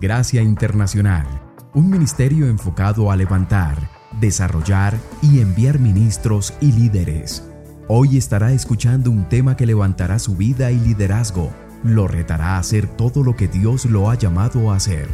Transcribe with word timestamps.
Gracia 0.00 0.42
Internacional, 0.42 1.26
un 1.74 1.90
ministerio 1.90 2.46
enfocado 2.46 3.10
a 3.10 3.16
levantar, 3.16 3.90
desarrollar 4.20 4.96
y 5.22 5.40
enviar 5.40 5.80
ministros 5.80 6.54
y 6.60 6.70
líderes. 6.70 7.44
Hoy 7.88 8.16
estará 8.16 8.52
escuchando 8.52 9.10
un 9.10 9.28
tema 9.28 9.56
que 9.56 9.66
levantará 9.66 10.20
su 10.20 10.36
vida 10.36 10.70
y 10.70 10.78
liderazgo, 10.78 11.52
lo 11.82 12.06
retará 12.06 12.54
a 12.54 12.58
hacer 12.58 12.86
todo 12.86 13.24
lo 13.24 13.34
que 13.34 13.48
Dios 13.48 13.86
lo 13.86 14.08
ha 14.08 14.14
llamado 14.14 14.70
a 14.70 14.76
hacer. 14.76 15.08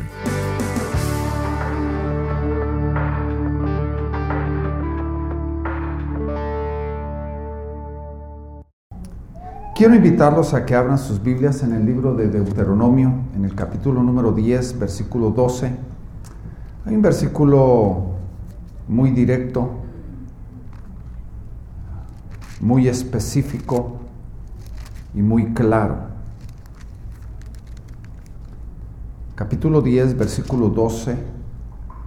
Quiero 9.74 9.96
invitarlos 9.96 10.54
a 10.54 10.64
que 10.64 10.76
abran 10.76 10.98
sus 10.98 11.20
Biblias 11.20 11.64
en 11.64 11.72
el 11.72 11.84
libro 11.84 12.14
de 12.14 12.28
Deuteronomio, 12.28 13.12
en 13.34 13.44
el 13.44 13.56
capítulo 13.56 14.04
número 14.04 14.30
10, 14.30 14.78
versículo 14.78 15.30
12. 15.30 15.76
Hay 16.86 16.94
un 16.94 17.02
versículo 17.02 18.12
muy 18.86 19.10
directo, 19.10 19.68
muy 22.60 22.86
específico 22.86 23.96
y 25.12 25.22
muy 25.22 25.52
claro. 25.54 25.96
Capítulo 29.34 29.82
10, 29.82 30.16
versículo 30.16 30.68
12 30.68 31.16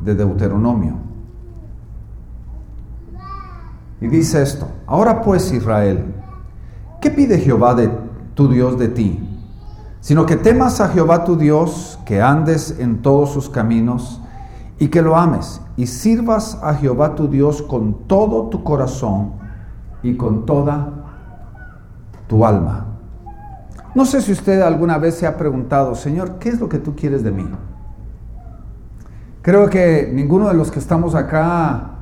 de 0.06 0.16
Deuteronomio. 0.16 0.94
Y 4.00 4.08
dice 4.08 4.42
esto, 4.42 4.70
ahora 4.86 5.22
pues 5.22 5.52
Israel, 5.52 6.14
¿Qué 7.02 7.12
pide 7.12 7.40
Jehová 7.40 7.76
de 7.76 7.90
tu 8.34 8.48
Dios 8.48 8.80
de 8.80 8.88
ti? 8.88 9.24
Sino 10.02 10.26
que 10.26 10.36
temas 10.36 10.82
a 10.82 10.90
Jehová 10.90 11.24
tu 11.24 11.36
Dios, 11.36 12.00
que 12.06 12.22
andes 12.22 12.80
en 12.80 13.02
todos 13.02 13.32
sus 13.32 13.50
caminos 13.50 14.22
y 14.80 14.88
que 14.88 15.02
lo 15.02 15.16
ames 15.16 15.62
y 15.76 15.86
sirvas 15.86 16.60
a 16.64 16.74
Jehová 16.74 17.16
tu 17.16 17.28
Dios 17.28 17.62
con 17.62 18.08
todo 18.08 18.50
tu 18.50 18.64
corazón 18.64 19.34
y 20.02 20.18
con 20.18 20.46
toda 20.46 20.90
tu 22.28 22.46
alma. 22.46 22.86
No 23.94 24.06
sé 24.06 24.22
si 24.22 24.32
usted 24.32 24.62
alguna 24.62 24.98
vez 24.98 25.16
se 25.16 25.28
ha 25.28 25.38
preguntado, 25.38 25.96
Señor, 25.96 26.40
¿qué 26.40 26.50
es 26.50 26.60
lo 26.60 26.68
que 26.68 26.80
tú 26.80 26.96
quieres 26.96 27.24
de 27.24 27.32
mí? 27.32 27.48
Creo 29.44 29.70
que 29.70 30.12
ninguno 30.14 30.48
de 30.48 30.56
los 30.56 30.72
que 30.72 30.80
estamos 30.80 31.16
acá 31.16 31.97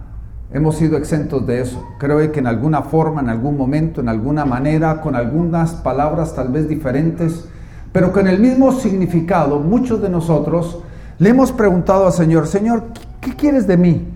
hemos 0.51 0.75
sido 0.75 0.97
exentos 0.97 1.45
de 1.45 1.61
eso. 1.61 1.85
Creo 1.97 2.31
que 2.31 2.39
en 2.39 2.47
alguna 2.47 2.83
forma, 2.83 3.21
en 3.21 3.29
algún 3.29 3.57
momento, 3.57 4.01
en 4.01 4.09
alguna 4.09 4.45
manera, 4.45 5.01
con 5.01 5.15
algunas 5.15 5.73
palabras 5.75 6.35
tal 6.35 6.49
vez 6.49 6.67
diferentes, 6.67 7.47
pero 7.91 8.11
con 8.11 8.27
el 8.27 8.39
mismo 8.39 8.71
significado, 8.71 9.59
muchos 9.59 10.01
de 10.01 10.09
nosotros 10.09 10.79
le 11.17 11.29
hemos 11.29 11.51
preguntado 11.51 12.05
al 12.05 12.13
Señor, 12.13 12.47
Señor, 12.47 12.83
¿qué, 13.21 13.33
quieres 13.35 13.67
de 13.67 13.77
mí? 13.77 14.07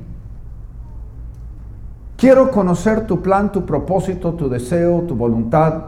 Quiero 2.18 2.52
conocer 2.52 3.08
tu 3.08 3.22
plan, 3.22 3.52
tu 3.52 3.66
propósito, 3.66 4.34
tu 4.34 4.50
deseo, 4.50 5.04
tu 5.04 5.16
voluntad. 5.16 5.84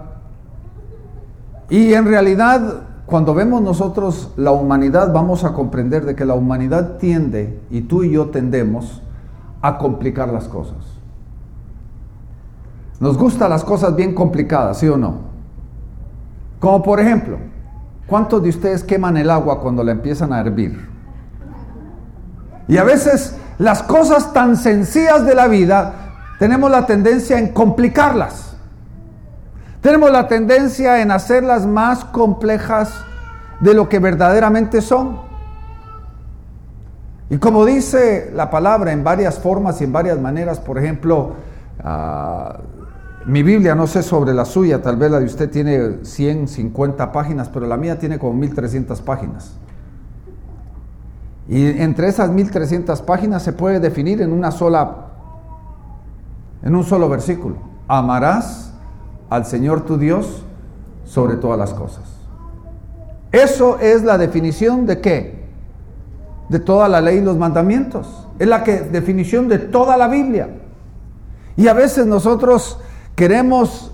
Y 1.70 1.94
en 1.94 2.06
realidad, 2.06 2.84
cuando 3.06 3.34
vemos 3.34 3.62
nosotros 3.62 4.32
la 4.38 4.52
humanidad, 4.52 5.12
vamos 5.12 5.44
a 5.44 5.52
comprender 5.52 6.06
de 6.06 6.16
que 6.16 6.24
la 6.24 6.34
humanidad 6.34 6.98
tiende, 6.98 7.60
y 7.70 7.82
tú 7.82 8.04
y 8.04 8.12
yo 8.12 8.30
tendemos, 8.30 9.02
a 9.62 9.78
complicar 9.78 10.30
las 10.30 10.48
cosas. 10.48 10.78
Nos 13.00 13.18
gustan 13.18 13.50
las 13.50 13.64
cosas 13.64 13.96
bien 13.96 14.14
complicadas, 14.14 14.80
¿sí 14.80 14.88
o 14.88 14.98
no? 14.98 15.32
Como 16.60 16.84
por 16.84 17.00
ejemplo, 17.00 17.38
¿cuántos 18.06 18.44
de 18.44 18.50
ustedes 18.50 18.84
queman 18.84 19.18
el 19.18 19.30
agua 19.30 19.60
cuando 19.60 19.84
la 19.84 19.92
empiezan 19.92 20.32
a 20.32 20.40
hervir? 20.40 20.88
Y 22.68 22.78
a 22.78 22.84
veces 22.84 23.36
las 23.58 23.84
cosas 23.84 24.34
tan 24.34 24.56
sencillas 24.56 25.26
de 25.26 25.36
la 25.36 25.48
vida 25.48 25.94
tenemos 26.40 26.70
la 26.72 26.86
tendencia 26.86 27.38
en 27.38 27.54
complicarlas. 27.54 28.56
Tenemos 29.82 30.12
la 30.12 30.28
tendencia 30.28 31.02
en 31.02 31.12
hacerlas 31.12 31.66
más 31.66 32.06
complejas 32.06 32.94
de 33.60 33.74
lo 33.74 33.90
que 33.90 34.00
verdaderamente 34.00 34.82
son. 34.82 35.31
Y 37.32 37.38
como 37.38 37.66
dice 37.66 38.30
la 38.36 38.50
palabra 38.50 38.92
en 38.92 39.06
varias 39.06 39.40
formas 39.40 39.80
y 39.80 39.86
en 39.86 39.94
varias 39.94 40.20
maneras, 40.20 40.60
por 40.60 40.78
ejemplo, 40.78 41.32
ah, 41.82 42.60
mi 43.26 43.42
Biblia, 43.42 43.74
no 43.74 43.88
sé 43.88 44.04
sobre 44.04 44.34
la 44.34 44.44
suya, 44.44 44.82
tal 44.82 44.98
vez 44.98 45.10
la 45.10 45.20
de 45.22 45.28
usted 45.28 45.50
tiene 45.50 46.04
150 46.04 47.14
páginas, 47.14 47.48
pero 47.48 47.68
la 47.68 47.78
mía 47.78 47.98
tiene 47.98 48.20
como 48.20 48.34
1300 48.34 49.02
páginas. 49.02 49.54
Y 51.48 51.68
entre 51.82 52.10
esas 52.10 52.30
1300 52.32 53.02
páginas 53.04 53.44
se 53.44 53.54
puede 53.54 53.80
definir 53.80 54.22
en 54.22 54.34
una 54.34 54.52
sola 54.52 55.08
en 56.64 56.76
un 56.76 56.84
solo 56.84 57.08
versículo. 57.08 57.56
Amarás 57.88 58.74
al 59.30 59.46
Señor 59.46 59.86
tu 59.86 59.98
Dios 59.98 60.44
sobre 61.06 61.38
todas 61.38 61.58
las 61.58 61.74
cosas. 61.74 62.04
Eso 63.32 63.80
es 63.80 64.04
la 64.04 64.18
definición 64.18 64.86
de 64.86 65.00
qué? 65.00 65.41
De 66.52 66.60
toda 66.60 66.90
la 66.90 67.00
ley 67.00 67.20
y 67.20 67.22
los 67.22 67.38
mandamientos. 67.38 68.28
Es 68.38 68.46
la 68.46 68.62
que, 68.62 68.82
definición 68.82 69.48
de 69.48 69.58
toda 69.58 69.96
la 69.96 70.10
Biblia. 70.10 70.50
Y 71.56 71.70
a 71.70 71.74
veces 71.74 72.06
nosotros 72.06 72.78
queremos 73.16 73.94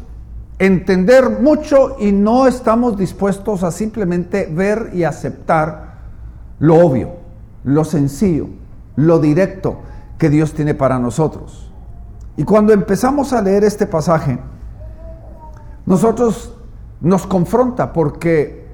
entender 0.58 1.40
mucho 1.40 1.98
y 2.00 2.12
no 2.12 2.48
estamos 2.48 2.98
dispuestos 2.98 3.62
a 3.62 3.70
simplemente 3.70 4.50
ver 4.52 4.90
y 4.94 5.04
aceptar 5.04 5.98
lo 6.58 6.78
obvio, 6.84 7.12
lo 7.64 7.86
sencillo, 7.86 8.48
lo 8.96 9.20
directo 9.20 9.78
que 10.18 10.32
Dios 10.32 10.54
tiene 10.54 10.74
para 10.74 10.98
nosotros. 10.98 11.72
Y 12.38 12.44
cuando 12.44 12.74
empezamos 12.74 13.34
a 13.34 13.42
leer 13.44 13.66
este 13.66 13.86
pasaje, 13.86 14.40
nosotros 15.86 16.56
nos 17.02 17.28
confronta 17.28 17.94
porque 17.94 18.66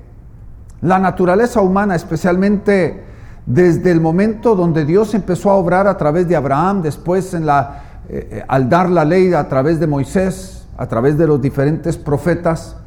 la 0.80 1.00
naturaleza 1.00 1.60
humana, 1.60 1.96
especialmente 1.96 3.12
desde 3.46 3.92
el 3.92 4.00
momento 4.00 4.56
donde 4.56 4.86
Dios 4.86 5.14
empezó 5.14 5.52
a 5.52 5.56
obrar 5.56 5.88
a 5.88 5.98
través 5.98 6.28
de 6.28 6.36
Abraham, 6.36 6.82
después 6.82 7.34
en 7.34 7.46
la, 7.46 7.84
eh, 8.10 8.28
eh, 8.32 8.46
al 8.48 8.70
dar 8.70 8.90
la 8.90 9.04
ley 9.04 9.34
a 9.34 9.48
través 9.50 9.80
de 9.80 9.88
Moisés, 9.88 10.68
a 10.78 10.88
través 10.88 11.18
de 11.18 11.28
los 11.28 11.42
diferentes 11.42 11.98
profetas, 11.98 12.78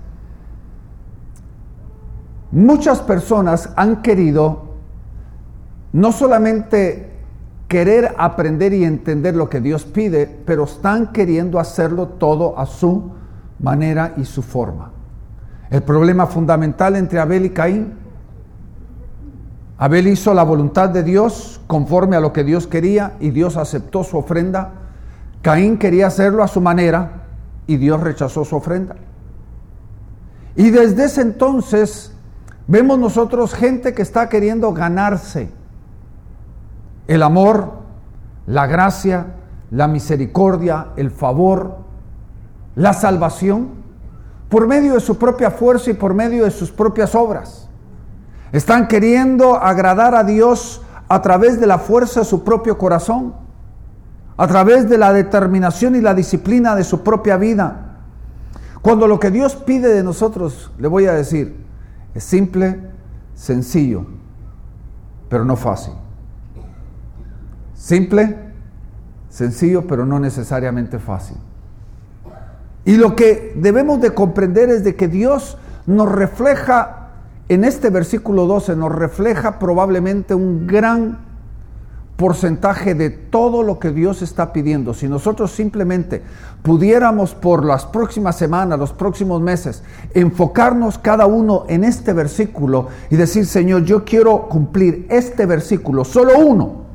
muchas 2.50 3.00
personas 3.00 3.70
han 3.76 4.02
querido 4.02 4.66
no 5.92 6.12
solamente 6.12 7.12
querer 7.68 8.14
aprender 8.16 8.72
y 8.72 8.84
entender 8.84 9.34
lo 9.34 9.48
que 9.48 9.60
Dios 9.60 9.84
pide, 9.84 10.26
pero 10.46 10.64
están 10.64 11.12
queriendo 11.12 11.58
hacerlo 11.58 12.08
todo 12.08 12.58
a 12.58 12.66
su 12.66 13.12
manera 13.58 14.14
y 14.16 14.24
su 14.24 14.42
forma. 14.42 14.92
El 15.70 15.82
problema 15.82 16.26
fundamental 16.26 16.96
entre 16.96 17.18
Abel 17.18 17.46
y 17.46 17.50
Caín 17.50 18.05
Abel 19.78 20.08
hizo 20.08 20.32
la 20.32 20.42
voluntad 20.42 20.88
de 20.88 21.02
Dios 21.02 21.60
conforme 21.66 22.16
a 22.16 22.20
lo 22.20 22.32
que 22.32 22.44
Dios 22.44 22.66
quería 22.66 23.16
y 23.20 23.30
Dios 23.30 23.56
aceptó 23.56 24.04
su 24.04 24.16
ofrenda. 24.16 24.72
Caín 25.42 25.78
quería 25.78 26.06
hacerlo 26.06 26.42
a 26.42 26.48
su 26.48 26.60
manera 26.60 27.24
y 27.66 27.76
Dios 27.76 28.00
rechazó 28.00 28.44
su 28.44 28.56
ofrenda. 28.56 28.96
Y 30.54 30.70
desde 30.70 31.04
ese 31.04 31.20
entonces 31.20 32.12
vemos 32.66 32.98
nosotros 32.98 33.52
gente 33.52 33.92
que 33.92 34.02
está 34.02 34.30
queriendo 34.30 34.72
ganarse 34.72 35.50
el 37.06 37.22
amor, 37.22 37.72
la 38.46 38.66
gracia, 38.66 39.34
la 39.70 39.88
misericordia, 39.88 40.88
el 40.96 41.10
favor, 41.10 41.78
la 42.74 42.94
salvación, 42.94 43.68
por 44.48 44.66
medio 44.66 44.94
de 44.94 45.00
su 45.00 45.18
propia 45.18 45.50
fuerza 45.50 45.90
y 45.90 45.94
por 45.94 46.14
medio 46.14 46.44
de 46.44 46.50
sus 46.50 46.70
propias 46.70 47.14
obras. 47.14 47.65
Están 48.52 48.88
queriendo 48.88 49.56
agradar 49.56 50.14
a 50.14 50.24
Dios 50.24 50.82
a 51.08 51.22
través 51.22 51.60
de 51.60 51.66
la 51.66 51.78
fuerza 51.78 52.20
de 52.20 52.26
su 52.26 52.44
propio 52.44 52.78
corazón, 52.78 53.34
a 54.36 54.46
través 54.46 54.88
de 54.88 54.98
la 54.98 55.12
determinación 55.12 55.96
y 55.96 56.00
la 56.00 56.14
disciplina 56.14 56.74
de 56.74 56.84
su 56.84 57.02
propia 57.02 57.36
vida. 57.36 57.98
Cuando 58.82 59.08
lo 59.08 59.18
que 59.18 59.30
Dios 59.30 59.56
pide 59.56 59.88
de 59.88 60.02
nosotros, 60.02 60.70
le 60.78 60.88
voy 60.88 61.06
a 61.06 61.12
decir, 61.12 61.56
es 62.14 62.24
simple, 62.24 62.80
sencillo, 63.34 64.06
pero 65.28 65.44
no 65.44 65.56
fácil. 65.56 65.94
Simple, 67.74 68.38
sencillo, 69.28 69.86
pero 69.86 70.06
no 70.06 70.18
necesariamente 70.18 70.98
fácil. 70.98 71.36
Y 72.84 72.96
lo 72.96 73.16
que 73.16 73.54
debemos 73.56 74.00
de 74.00 74.14
comprender 74.14 74.70
es 74.70 74.84
de 74.84 74.94
que 74.94 75.08
Dios 75.08 75.58
nos 75.86 76.10
refleja 76.10 77.05
en 77.48 77.64
este 77.64 77.90
versículo 77.90 78.46
12 78.46 78.74
nos 78.76 78.92
refleja 78.92 79.58
probablemente 79.58 80.34
un 80.34 80.66
gran 80.66 81.26
porcentaje 82.16 82.94
de 82.94 83.10
todo 83.10 83.62
lo 83.62 83.78
que 83.78 83.92
Dios 83.92 84.22
está 84.22 84.52
pidiendo. 84.52 84.94
Si 84.94 85.06
nosotros 85.06 85.52
simplemente 85.52 86.22
pudiéramos 86.62 87.34
por 87.34 87.64
las 87.64 87.84
próximas 87.84 88.36
semanas, 88.36 88.78
los 88.78 88.92
próximos 88.92 89.40
meses, 89.42 89.82
enfocarnos 90.14 90.98
cada 90.98 91.26
uno 91.26 91.64
en 91.68 91.84
este 91.84 92.12
versículo 92.12 92.88
y 93.10 93.16
decir, 93.16 93.46
Señor, 93.46 93.84
yo 93.84 94.04
quiero 94.04 94.48
cumplir 94.48 95.06
este 95.10 95.46
versículo, 95.46 96.04
solo 96.04 96.38
uno. 96.38 96.86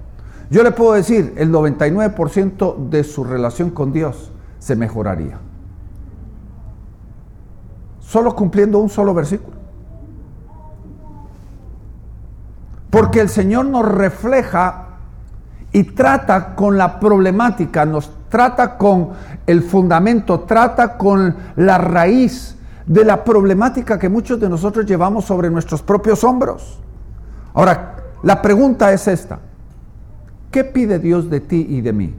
Yo 0.50 0.63
le 0.63 0.71
puedo 0.71 0.94
decir, 0.94 1.33
el 1.38 1.51
99% 1.51 2.89
de 2.89 3.03
su 3.03 3.24
relación 3.24 3.69
con 3.69 3.94
Dios 3.94 4.31
se 4.59 4.75
mejoraría. 4.75 5.39
Solo 8.00 8.36
cumpliendo 8.36 8.80
un 8.80 8.89
solo 8.89 9.13
versículo. 9.13 9.61
Porque 12.92 13.22
el 13.22 13.30
Señor 13.30 13.66
nos 13.66 13.88
refleja 13.88 14.90
y 15.72 15.84
trata 15.84 16.54
con 16.54 16.78
la 16.78 17.00
problemática, 17.00 17.86
nos 17.86 18.12
trata 18.30 18.78
con 18.78 19.12
el 19.48 19.64
fundamento, 19.64 20.42
trata 20.42 20.98
con 20.98 21.36
la 21.56 21.78
raíz 21.78 22.58
de 22.86 23.06
la 23.06 23.24
problemática 23.24 23.98
que 23.98 24.10
muchos 24.10 24.40
de 24.40 24.50
nosotros 24.50 24.86
llevamos 24.86 25.26
sobre 25.26 25.50
nuestros 25.50 25.82
propios 25.82 26.24
hombros. 26.24 26.80
Ahora, 27.54 27.96
la 28.24 28.42
pregunta 28.42 28.92
es 28.92 29.08
esta. 29.08 29.40
¿Qué 30.52 30.66
pide 30.66 31.00
Dios 31.00 31.30
de 31.30 31.40
ti 31.40 31.66
y 31.70 31.80
de 31.80 31.94
mí? 31.94 32.14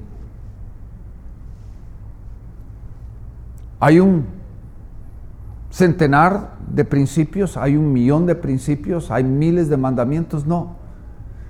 Hay 3.79 4.01
un 4.01 4.42
centenar 5.73 6.57
de 6.69 6.85
principios, 6.85 7.57
hay 7.57 7.77
un 7.77 7.93
millón 7.93 8.27
de 8.27 8.35
principios, 8.35 9.11
hay 9.11 9.25
miles 9.25 9.69
de 9.69 9.77
mandamientos, 9.77 10.47
no. 10.47 10.77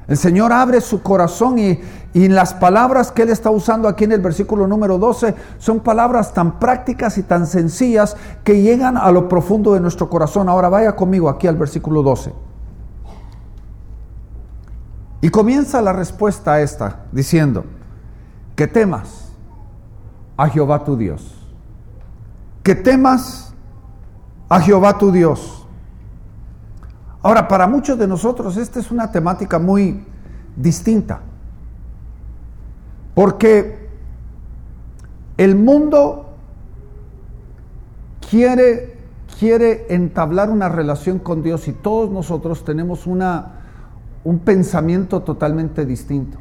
El 0.09 0.17
Señor 0.17 0.53
abre 0.53 0.81
su 0.81 1.03
corazón 1.03 1.59
y, 1.59 1.81
y, 2.13 2.29
las 2.29 2.55
palabras 2.55 3.13
que 3.13 3.23
Él 3.23 3.31
está 3.31 3.51
usando 3.51 3.89
aquí 3.89 4.05
en 4.05 4.13
el 4.13 4.21
versículo 4.21 4.67
número 4.67 4.99
12 4.99 5.35
son 5.59 5.81
palabras 5.81 6.35
tan 6.35 6.59
prácticas 6.59 7.19
y 7.19 7.23
tan 7.23 7.47
sencillas 7.47 8.17
que 8.43 8.63
llegan 8.63 8.97
a 8.97 9.11
lo 9.13 9.29
profundo 9.29 9.75
de 9.75 9.81
nuestro 9.81 10.11
corazón. 10.11 10.49
Ahora 10.49 10.69
vaya 10.69 10.97
conmigo 10.97 11.29
aquí 11.29 11.47
al 11.47 11.57
versículo 11.57 12.03
12. 12.03 12.33
Y 15.21 15.29
comienza 15.31 15.81
la 15.81 15.93
respuesta 15.93 16.55
a 16.55 16.61
esta 16.61 17.03
diciendo, 17.13 17.65
que 18.57 18.67
temas 18.67 19.33
a 20.37 20.49
Jehová 20.49 20.85
tu 20.85 20.97
Dios, 20.97 21.49
que 22.65 22.75
temas 22.75 23.52
a 24.53 24.61
Jehová 24.61 24.99
tu 24.99 25.11
Dios 25.11 25.63
Ahora, 27.23 27.47
para 27.47 27.69
muchos 27.69 27.97
de 27.99 28.09
nosotros 28.09 28.57
esta 28.57 28.81
es 28.81 28.91
una 28.91 29.13
temática 29.13 29.61
muy 29.61 30.05
distinta, 30.57 31.21
porque 33.15 33.89
el 35.37 35.55
mundo 35.55 36.35
quiere, 38.29 38.99
quiere 39.39 39.87
entablar 39.89 40.51
una 40.51 40.69
relación 40.69 41.21
con 41.21 41.45
Dios 41.45 41.69
y 41.69 41.73
todos 41.73 42.11
nosotros 42.11 42.65
tenemos 42.65 43.07
una, 43.07 43.53
un 44.25 44.41
pensamiento 44.41 45.21
totalmente 45.23 45.87
distinto. 45.87 46.39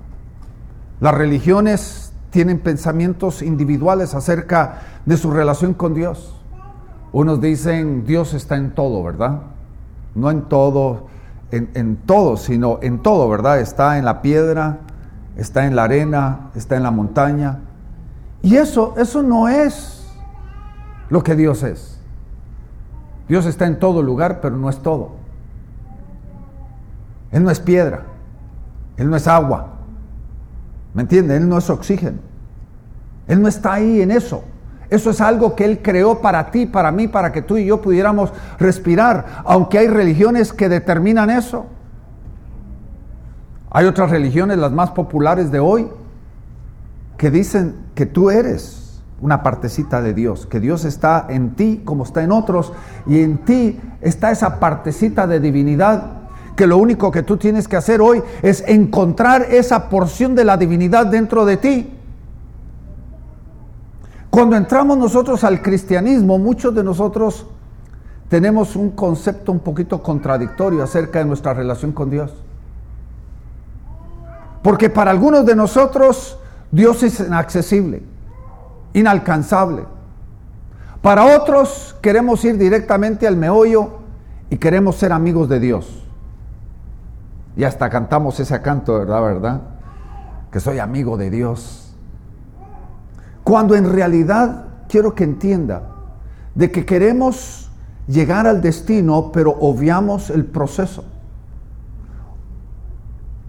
Las 1.00 1.13
religiones 1.13 2.12
tienen 2.31 2.60
pensamientos 2.60 3.44
individuales 3.44 4.16
acerca 4.16 4.81
de 5.06 5.16
su 5.16 5.30
relación 5.30 5.75
con 5.75 5.94
Dios. 5.94 6.40
Unos 7.13 7.42
dicen 7.42 8.06
Dios 8.06 8.34
está 8.34 8.56
en 8.56 8.72
todo, 8.72 9.04
¿verdad? 9.04 9.42
no 10.16 10.30
en 10.30 10.44
todo, 10.44 11.08
en, 11.52 11.98
todo, 12.06 12.38
sino 12.38 12.80
en 12.81 13.00
todo, 13.00 13.30
¿verdad? 13.30 13.60
Está 13.60 13.98
en 13.98 14.06
la 14.06 14.22
piedra, 14.22 14.80
está 15.36 15.66
en 15.66 15.75
la 15.75 15.86
arena, 15.86 16.52
está 16.56 16.75
en 16.75 16.84
la 16.84 16.92
montaña. 16.92 17.60
Y 18.42 18.56
eso, 18.56 18.96
eso 18.98 19.24
no 19.24 19.48
es 19.48 20.08
lo 21.10 21.24
que 21.24 21.36
Dios 21.36 21.63
es. 21.63 22.00
Dios 23.28 23.46
está 23.46 23.66
en 23.66 23.80
todo 23.80 24.02
lugar, 24.02 24.40
pero 24.42 24.58
no 24.58 24.69
es 24.69 24.80
todo. 24.80 25.12
Él 27.31 27.44
no 27.44 27.50
es 27.50 27.60
piedra, 27.62 28.04
Él 28.98 29.10
no 29.10 29.16
es 29.16 29.25
agua, 29.28 29.68
¿me 30.94 31.04
entiende? 31.04 31.38
Él 31.38 31.48
no 31.48 31.58
es 31.58 31.69
oxígeno. 31.69 32.18
Él 33.28 33.42
no 33.42 33.48
está 33.48 33.74
ahí 33.74 34.02
en 34.02 34.12
eso. 34.12 34.44
Eso 34.91 35.09
es 35.09 35.21
algo 35.21 35.55
que 35.55 35.63
Él 35.63 35.79
creó 35.81 36.19
para 36.19 36.51
ti, 36.51 36.65
para 36.65 36.91
mí, 36.91 37.07
para 37.07 37.31
que 37.31 37.41
tú 37.41 37.55
y 37.55 37.65
yo 37.65 37.81
pudiéramos 37.81 38.33
respirar, 38.59 39.41
aunque 39.45 39.77
hay 39.77 39.88
religiones 39.88 40.51
que 40.51 40.67
determinan 40.67 41.29
eso. 41.29 41.65
Hay 43.71 43.85
otras 43.85 44.11
religiones, 44.11 44.57
las 44.57 44.73
más 44.73 44.91
populares 44.91 45.49
de 45.49 45.61
hoy, 45.61 45.88
que 47.17 47.31
dicen 47.31 47.77
que 47.95 48.05
tú 48.05 48.31
eres 48.31 49.01
una 49.21 49.43
partecita 49.43 50.01
de 50.01 50.13
Dios, 50.13 50.45
que 50.45 50.59
Dios 50.59 50.83
está 50.83 51.25
en 51.29 51.51
ti 51.51 51.83
como 51.85 52.03
está 52.03 52.21
en 52.21 52.33
otros, 52.33 52.73
y 53.07 53.21
en 53.21 53.38
ti 53.45 53.79
está 54.01 54.29
esa 54.31 54.59
partecita 54.59 55.25
de 55.25 55.39
divinidad, 55.39 56.03
que 56.57 56.67
lo 56.67 56.77
único 56.77 57.11
que 57.11 57.23
tú 57.23 57.38
tienes 57.38 57.69
que 57.69 57.77
hacer 57.77 58.01
hoy 58.01 58.21
es 58.41 58.61
encontrar 58.67 59.43
esa 59.51 59.88
porción 59.88 60.35
de 60.35 60.43
la 60.43 60.57
divinidad 60.57 61.05
dentro 61.05 61.45
de 61.45 61.55
ti. 61.55 61.97
Cuando 64.31 64.56
entramos 64.56 64.98
nosotros 64.98 65.44
al 65.44 65.62
cristianismo, 65.62 66.39
muchos 66.39 66.74
de 66.74 66.86
nosotros 66.86 67.45
tenemos 68.30 68.78
un 68.78 68.92
concepto 68.92 69.51
un 69.51 69.60
poquito 69.60 70.01
contradictorio 70.01 70.81
acerca 70.81 71.19
de 71.19 71.25
nuestra 71.25 71.54
relación 71.54 71.92
con 71.92 72.10
Dios. 72.10 72.33
Porque 74.63 74.89
para 74.89 75.12
algunos 75.12 75.45
de 75.45 75.54
nosotros 75.54 76.39
Dios 76.72 77.04
es 77.04 77.19
inaccesible, 77.19 78.04
inalcanzable. 78.94 79.83
Para 81.01 81.25
otros 81.36 81.98
queremos 82.01 82.45
ir 82.45 82.57
directamente 82.57 83.27
al 83.27 83.36
meollo 83.36 84.00
y 84.50 84.56
queremos 84.56 84.95
ser 84.95 85.12
amigos 85.12 85.50
de 85.50 85.60
Dios. 85.60 86.04
Y 87.57 87.66
hasta 87.66 87.89
cantamos 87.89 88.39
ese 88.39 88.62
canto, 88.62 88.98
¿verdad? 88.98 89.22
¿Verdad? 89.22 89.62
Que 90.54 90.62
soy 90.62 90.80
amigo 90.80 91.18
de 91.18 91.30
Dios. 91.30 91.81
Cuando 93.43 93.75
en 93.75 93.91
realidad 93.91 94.65
quiero 94.88 95.15
que 95.15 95.23
entienda 95.23 95.83
de 96.53 96.71
que 96.71 96.85
queremos 96.85 97.71
llegar 98.07 98.47
al 98.47 98.61
destino, 98.61 99.31
pero 99.31 99.51
obviamos 99.51 100.29
el 100.29 100.45
proceso. 100.45 101.05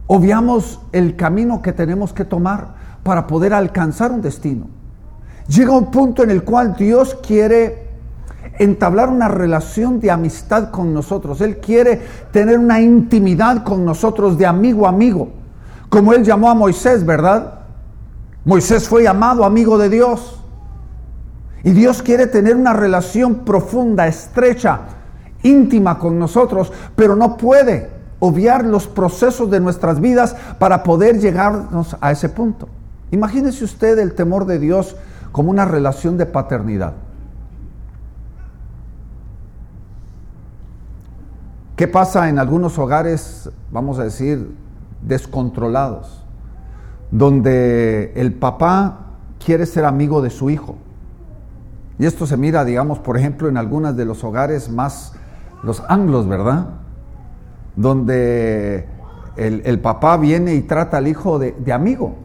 Obviamos 0.07 0.81
el 0.93 1.17
camino 1.17 1.63
que 1.63 1.73
tenemos 1.73 2.13
que 2.13 2.25
tomar 2.25 2.75
para 3.03 3.27
poder 3.27 3.55
alcanzar 3.55 4.13
un 4.13 4.23
destino. 4.23 4.67
Llega 5.49 5.73
un 5.73 5.91
punto 5.91 6.23
en 6.23 6.31
el 6.31 6.45
cual 6.45 6.77
Dios 6.77 7.19
quiere 7.27 7.89
entablar 8.59 9.09
una 9.09 9.29
relación 9.29 9.99
de 10.01 10.11
amistad 10.11 10.71
con 10.71 10.93
nosotros. 10.93 11.41
Él 11.41 11.59
quiere 11.59 12.01
tener 12.31 12.59
una 12.59 12.81
intimidad 12.81 13.65
con 13.65 13.85
nosotros 13.85 14.39
de 14.39 14.47
amigo 14.47 14.87
a 14.87 14.91
amigo, 14.91 15.31
como 15.89 16.13
Él 16.13 16.23
llamó 16.23 16.51
a 16.51 16.55
Moisés, 16.55 17.05
¿verdad? 17.05 17.62
Moisés 18.45 18.89
fue 18.89 19.05
llamado 19.05 19.45
amigo 19.45 19.79
de 19.79 19.89
Dios. 19.89 20.41
Y 21.65 21.71
Dios 21.71 22.03
quiere 22.03 22.27
tener 22.27 22.57
una 22.57 22.73
relación 22.73 23.45
profunda, 23.45 24.09
estrecha, 24.09 24.81
íntima 25.43 25.99
con 25.99 26.19
nosotros, 26.19 26.73
pero 26.97 27.15
no 27.15 27.37
puede 27.37 27.91
obviar 28.19 28.65
los 28.65 28.89
procesos 28.89 29.51
de 29.51 29.61
nuestras 29.61 30.01
vidas 30.01 30.35
para 30.59 30.83
poder 30.83 31.21
llegarnos 31.21 31.97
a 32.01 32.11
ese 32.11 32.29
punto. 32.29 32.69
Imagínese 33.13 33.65
usted 33.65 33.99
el 33.99 34.15
temor 34.15 34.47
de 34.47 34.59
Dios 34.59 34.97
como 35.31 35.51
una 35.51 35.65
relación 35.65 36.17
de 36.19 36.27
paternidad. 36.27 36.95
¿Qué 41.77 41.89
pasa 41.89 42.29
en 42.29 42.39
algunos 42.39 42.79
hogares, 42.79 43.51
vamos 43.71 43.99
a 43.99 44.05
decir, 44.05 44.55
descontrolados? 45.01 46.22
Donde 47.13 48.13
el 48.17 48.33
papá 48.33 49.01
quiere 49.45 49.67
ser 49.67 49.85
amigo 49.85 50.23
de 50.23 50.31
su 50.31 50.51
hijo. 50.51 50.77
Y 51.99 52.07
esto 52.07 52.27
se 52.27 52.37
mira, 52.37 52.65
digamos, 52.65 52.99
por 52.99 53.17
ejemplo, 53.17 53.49
en 53.49 53.59
algunos 53.59 53.97
de 53.97 54.07
los 54.07 54.25
hogares 54.25 54.71
más, 54.71 55.13
los 55.63 55.83
anglos, 55.89 56.27
¿verdad? 56.27 56.71
Donde 57.77 58.89
el, 59.37 59.79
papá 59.81 60.17
viene 60.17 60.55
y 60.55 60.63
trata 60.63 60.97
al 60.97 61.07
hijo 61.07 61.39
de, 61.39 61.53
de 61.53 61.73
amigo. 61.73 62.17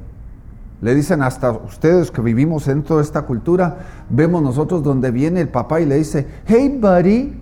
Le 0.81 0.95
dicen 0.95 1.21
hasta 1.21 1.51
ustedes 1.51 2.09
que 2.09 2.21
vivimos 2.21 2.65
dentro 2.65 2.97
de 2.97 3.03
esta 3.03 3.23
cultura, 3.23 3.79
vemos 4.09 4.41
nosotros 4.41 4.83
donde 4.83 5.11
viene 5.11 5.41
el 5.41 5.49
papá 5.49 5.81
y 5.81 5.85
le 5.85 5.95
dice, 5.95 6.25
hey 6.45 6.77
buddy, 6.79 7.41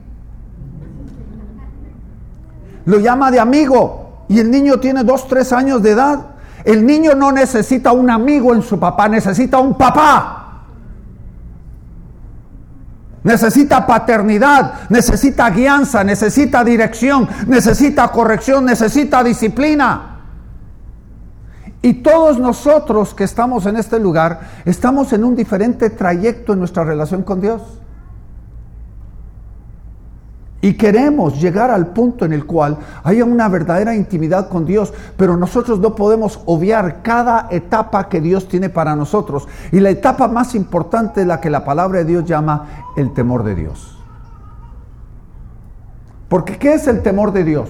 lo 2.85 2.99
llama 2.99 3.29
de 3.29 3.39
amigo 3.39 4.25
y 4.29 4.39
el 4.39 4.49
niño 4.49 4.79
tiene 4.79 5.03
dos, 5.03 5.27
tres 5.27 5.53
años 5.53 5.83
de 5.83 5.91
edad 5.91 6.34
el 6.65 6.85
niño 6.85 7.13
no 7.13 7.31
necesita 7.31 7.91
un 7.91 8.09
amigo 8.09 8.53
en 8.53 8.63
su 8.63 8.79
papá, 8.79 9.07
necesita 9.07 9.59
un 9.59 9.77
papá. 9.77 10.41
Necesita 13.23 13.85
paternidad, 13.85 14.89
necesita 14.89 15.49
guianza, 15.49 16.03
necesita 16.03 16.63
dirección, 16.63 17.27
necesita 17.47 18.07
corrección, 18.09 18.65
necesita 18.65 19.23
disciplina. 19.23 20.21
Y 21.83 21.93
todos 21.93 22.39
nosotros 22.39 23.13
que 23.13 23.25
estamos 23.25 23.67
en 23.67 23.77
este 23.77 23.99
lugar 23.99 24.41
estamos 24.65 25.13
en 25.13 25.23
un 25.23 25.35
diferente 25.35 25.91
trayecto 25.91 26.53
en 26.53 26.59
nuestra 26.59 26.83
relación 26.83 27.21
con 27.21 27.41
Dios. 27.41 27.61
Y 30.61 30.73
queremos 30.73 31.39
llegar 31.39 31.69
al 31.69 31.87
punto 31.87 32.25
en 32.25 32.33
el 32.33 32.45
cual 32.45 32.77
haya 33.03 33.23
una 33.23 33.47
verdadera 33.49 33.93
intimidad 33.93 34.49
con 34.49 34.65
Dios, 34.65 34.93
pero 35.15 35.37
nosotros 35.37 35.79
no 35.79 35.95
podemos 35.95 36.39
obviar 36.45 37.03
cada 37.03 37.47
etapa 37.51 38.09
que 38.09 38.21
Dios 38.21 38.47
tiene 38.47 38.69
para 38.69 38.95
nosotros. 38.95 39.47
Y 39.71 39.79
la 39.79 39.91
etapa 39.91 40.27
más 40.27 40.55
importante 40.55 41.21
es 41.21 41.27
la 41.27 41.39
que 41.39 41.49
la 41.49 41.63
palabra 41.63 41.99
de 41.99 42.05
Dios 42.05 42.25
llama 42.25 42.85
el 42.95 43.13
temor 43.13 43.43
de 43.43 43.55
Dios. 43.55 43.97
Porque 46.29 46.57
¿qué 46.57 46.73
es 46.73 46.87
el 46.87 47.03
temor 47.03 47.31
de 47.31 47.43
Dios? 47.43 47.69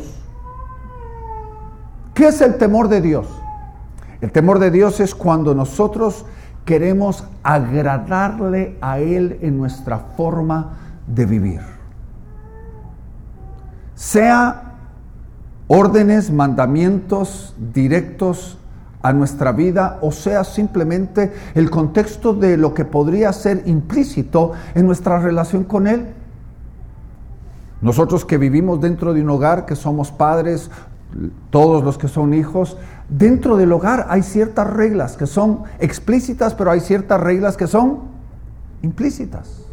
¿Qué 2.13 2.27
es 2.27 2.39
el 2.39 2.57
temor 2.57 2.87
de 2.87 3.01
Dios? 3.01 3.27
El 4.21 4.31
temor 4.31 4.59
de 4.59 4.71
Dios 4.71 5.01
es 5.01 5.13
cuando 5.13 5.53
nosotros 5.53 6.25
queremos 6.63 7.25
agradarle 7.43 8.77
a 8.79 8.99
Él 8.99 9.37
en 9.41 9.57
nuestra 9.57 9.99
forma 9.99 10.77
de 11.07 11.25
vivir 11.25 11.74
sea 13.95 14.73
órdenes, 15.67 16.31
mandamientos 16.31 17.55
directos 17.73 18.57
a 19.01 19.13
nuestra 19.13 19.51
vida 19.51 19.99
o 20.01 20.11
sea 20.11 20.43
simplemente 20.43 21.31
el 21.53 21.69
contexto 21.69 22.33
de 22.33 22.57
lo 22.57 22.73
que 22.73 22.85
podría 22.85 23.31
ser 23.33 23.63
implícito 23.65 24.51
en 24.73 24.85
nuestra 24.85 25.19
relación 25.19 25.63
con 25.63 25.87
Él. 25.87 26.07
Nosotros 27.81 28.25
que 28.25 28.37
vivimos 28.37 28.81
dentro 28.81 29.13
de 29.13 29.21
un 29.21 29.29
hogar, 29.29 29.65
que 29.65 29.75
somos 29.75 30.11
padres, 30.11 30.71
todos 31.49 31.83
los 31.83 31.97
que 31.97 32.07
son 32.07 32.33
hijos, 32.33 32.77
dentro 33.07 33.57
del 33.57 33.71
hogar 33.71 34.07
hay 34.09 34.23
ciertas 34.23 34.67
reglas 34.67 35.17
que 35.17 35.27
son 35.27 35.63
explícitas, 35.79 36.53
pero 36.55 36.71
hay 36.71 36.79
ciertas 36.79 37.19
reglas 37.21 37.57
que 37.57 37.67
son 37.67 37.99
implícitas 38.81 39.64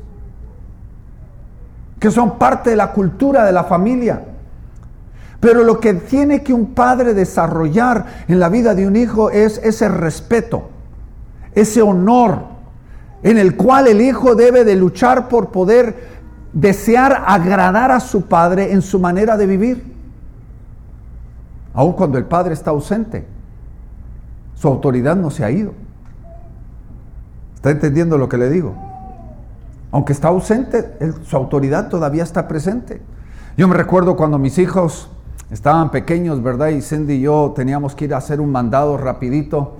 que 2.02 2.11
son 2.11 2.37
parte 2.37 2.71
de 2.71 2.75
la 2.75 2.90
cultura 2.90 3.44
de 3.44 3.52
la 3.52 3.62
familia. 3.62 4.25
Pero 5.38 5.62
lo 5.62 5.78
que 5.78 5.94
tiene 5.94 6.42
que 6.42 6.52
un 6.52 6.75
padre 6.75 7.14
desarrollar 7.14 8.25
en 8.26 8.40
la 8.40 8.49
vida 8.49 8.75
de 8.75 8.88
un 8.88 8.97
hijo 8.97 9.30
es 9.30 9.61
ese 9.62 9.88
respeto, 9.88 10.68
ese 11.54 11.80
honor, 11.80 12.40
en 13.23 13.38
el 13.38 13.56
cual 13.56 13.87
el 13.87 14.00
hijo 14.00 14.35
debe 14.35 14.64
de 14.64 14.75
luchar 14.75 15.28
por 15.28 15.52
poder 15.52 16.09
desear 16.52 17.23
agradar 17.25 17.92
a 17.92 18.00
su 18.00 18.23
padre 18.23 18.73
en 18.73 18.82
su 18.82 18.99
manera 18.99 19.37
de 19.37 19.47
vivir. 19.47 19.94
Aun 21.73 21.92
cuando 21.92 22.18
el 22.18 22.25
padre 22.25 22.54
está 22.54 22.73
ausente, 22.73 23.25
su 24.56 24.66
autoridad 24.66 25.14
no 25.14 25.30
se 25.30 25.44
ha 25.44 25.52
ido. 25.52 25.73
¿Está 27.54 27.71
entendiendo 27.71 28.18
lo 28.18 28.28
que 28.28 28.38
le 28.38 28.50
digo? 28.50 28.91
Aunque 29.92 30.14
está 30.14 30.28
ausente, 30.28 30.96
su 31.25 31.37
autoridad 31.37 31.88
todavía 31.88 32.22
está 32.22 32.49
presente. 32.49 33.02
Yo 33.58 33.68
me 33.68 33.76
recuerdo 33.76 34.16
cuando 34.16 34.38
mis 34.38 34.58
hijos 34.58 35.11
estaban 35.50 35.90
pequeños, 35.90 36.42
¿verdad? 36.42 36.68
Y 36.68 36.80
Cindy 36.80 37.14
y 37.14 37.20
yo 37.20 37.52
teníamos 37.54 37.94
que 37.94 38.06
ir 38.06 38.14
a 38.14 38.16
hacer 38.16 38.40
un 38.40 38.50
mandado 38.50 38.96
rapidito. 38.96 39.76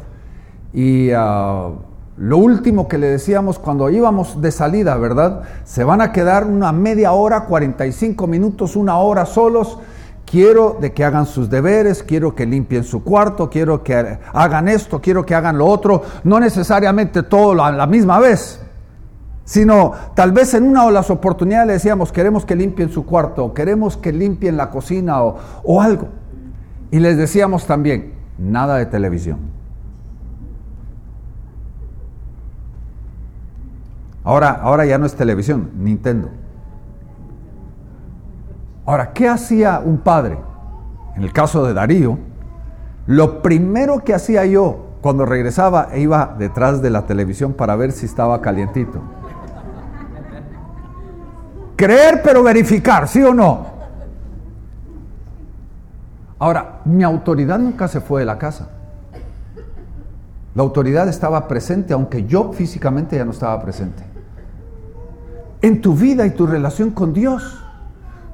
Y 0.75 1.11
ah, 1.17 1.71
lo 2.19 2.37
último 2.37 2.89
que 2.89 2.99
le 2.99 3.07
decíamos 3.07 3.59
cuando 3.59 3.89
íbamos 3.89 4.43
de 4.43 4.53
salida, 4.53 4.97
¿verdad? 4.97 5.45
Se 5.65 5.83
van 5.83 6.03
a 6.03 6.13
quedar 6.13 6.47
una 6.47 6.73
media 6.73 7.13
hora, 7.13 7.47
45 7.47 8.27
minutos, 8.27 8.77
una 8.77 8.99
hora 8.99 9.25
solos. 9.25 9.79
Quiero 10.27 10.77
de 10.79 10.93
que 10.93 11.05
hagan 11.05 11.25
sus 11.25 11.49
deberes, 11.49 12.03
quiero 12.03 12.35
que 12.35 12.45
limpien 12.45 12.85
su 12.85 13.03
cuarto, 13.03 13.49
quiero 13.49 13.83
que 13.83 14.19
hagan 14.33 14.69
esto, 14.69 15.01
quiero 15.01 15.25
que 15.25 15.35
hagan 15.35 15.57
lo 15.57 15.67
otro. 15.67 16.03
No 16.25 16.39
necesariamente 16.39 17.23
todo 17.23 17.65
a 17.65 17.73
la 17.73 17.87
misma 17.87 18.19
vez, 18.19 18.61
sino 19.45 19.93
tal 20.15 20.33
vez 20.33 20.55
en 20.55 20.65
una 20.65 20.87
de 20.87 20.93
las 20.93 21.11
oportunidades 21.11 21.67
le 21.67 21.73
decíamos, 21.75 22.13
queremos 22.13 22.45
que 22.45 22.57
limpien 22.57 22.91
su 22.91 23.05
cuarto, 23.05 23.53
queremos 23.55 23.97
que 23.97 24.13
limpien 24.13 24.57
la 24.57 24.71
cocina 24.71 25.23
o, 25.23 25.37
o 25.65 25.81
algo. 25.81 26.09
Y 26.91 27.01
les 27.01 27.17
decíamos 27.17 27.67
también, 27.67 28.13
nada 28.39 28.77
de 28.77 28.87
televisión. 28.87 29.39
Ahora, 34.25 34.51
ahora 34.51 34.87
ya 34.87 34.99
no 34.99 35.07
es 35.07 35.15
televisión, 35.15 35.71
Nintendo. 35.77 36.31
Ahora, 38.87 39.13
¿qué 39.13 39.29
hacía 39.29 39.81
un 39.85 39.99
padre? 39.99 40.39
En 41.17 41.23
el 41.23 41.33
caso 41.33 41.65
de 41.65 41.75
Darío, 41.75 42.19
lo 43.07 43.43
primero 43.43 44.05
que 44.05 44.15
hacía 44.15 44.45
yo 44.47 44.87
cuando 45.01 45.27
regresaba 45.27 45.89
iba 45.97 46.37
detrás 46.39 46.83
de 46.83 46.91
la 46.91 47.07
televisión 47.07 47.53
para 47.53 47.75
ver 47.75 47.93
si 47.93 48.07
estaba 48.07 48.41
calientito. 48.41 49.01
Creer 51.83 52.23
pero 52.23 52.45
verificar, 52.45 53.09
¿sí 53.09 53.21
o 53.25 53.35
no? 53.35 53.67
Ahora, 56.39 56.79
mi 56.85 57.03
autoridad 57.03 57.59
nunca 57.59 57.89
se 57.89 58.01
fue 58.01 58.21
de 58.21 58.27
la 58.27 58.39
casa. 58.39 58.69
La 60.55 60.63
autoridad 60.63 61.09
estaba 61.09 61.49
presente, 61.49 61.93
aunque 61.93 62.25
yo 62.25 62.53
físicamente 62.53 63.17
ya 63.17 63.25
no 63.25 63.33
estaba 63.33 63.61
presente. 63.61 64.05
En 65.61 65.81
tu 65.81 65.97
vida 65.97 66.25
y 66.25 66.31
tu 66.31 66.47
relación 66.47 66.93
con 66.93 67.13
Dios, 67.13 67.59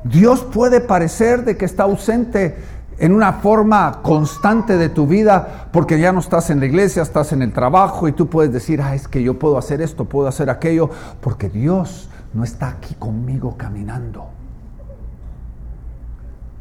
Dios 0.05 0.43
puede 0.45 0.83
parecer 0.83 1.47
de 1.47 1.57
que 1.57 1.65
está 1.65 1.85
ausente 1.85 2.55
en 2.99 3.15
una 3.15 3.33
forma 3.33 4.01
constante 4.03 4.77
de 4.77 4.91
tu 4.91 5.07
vida, 5.07 5.69
porque 5.73 5.99
ya 5.99 6.13
no 6.13 6.21
estás 6.21 6.51
en 6.51 6.61
la 6.61 6.67
iglesia, 6.67 7.01
estás 7.01 7.33
en 7.33 7.41
el 7.41 7.55
trabajo 7.55 8.09
y 8.09 8.13
tú 8.13 8.29
puedes 8.29 8.53
decir, 8.53 8.83
ah, 8.83 8.95
es 8.95 9.09
que 9.09 9.23
yo 9.23 9.39
puedo 9.39 9.57
hacer 9.57 9.81
esto, 9.81 10.05
puedo 10.05 10.29
hacer 10.29 10.51
aquello, 10.51 10.91
porque 11.23 11.49
Dios 11.49 12.11
no 12.35 12.45
está 12.45 12.69
aquí 12.69 12.95
conmigo 12.95 13.57
caminando. 13.57 14.29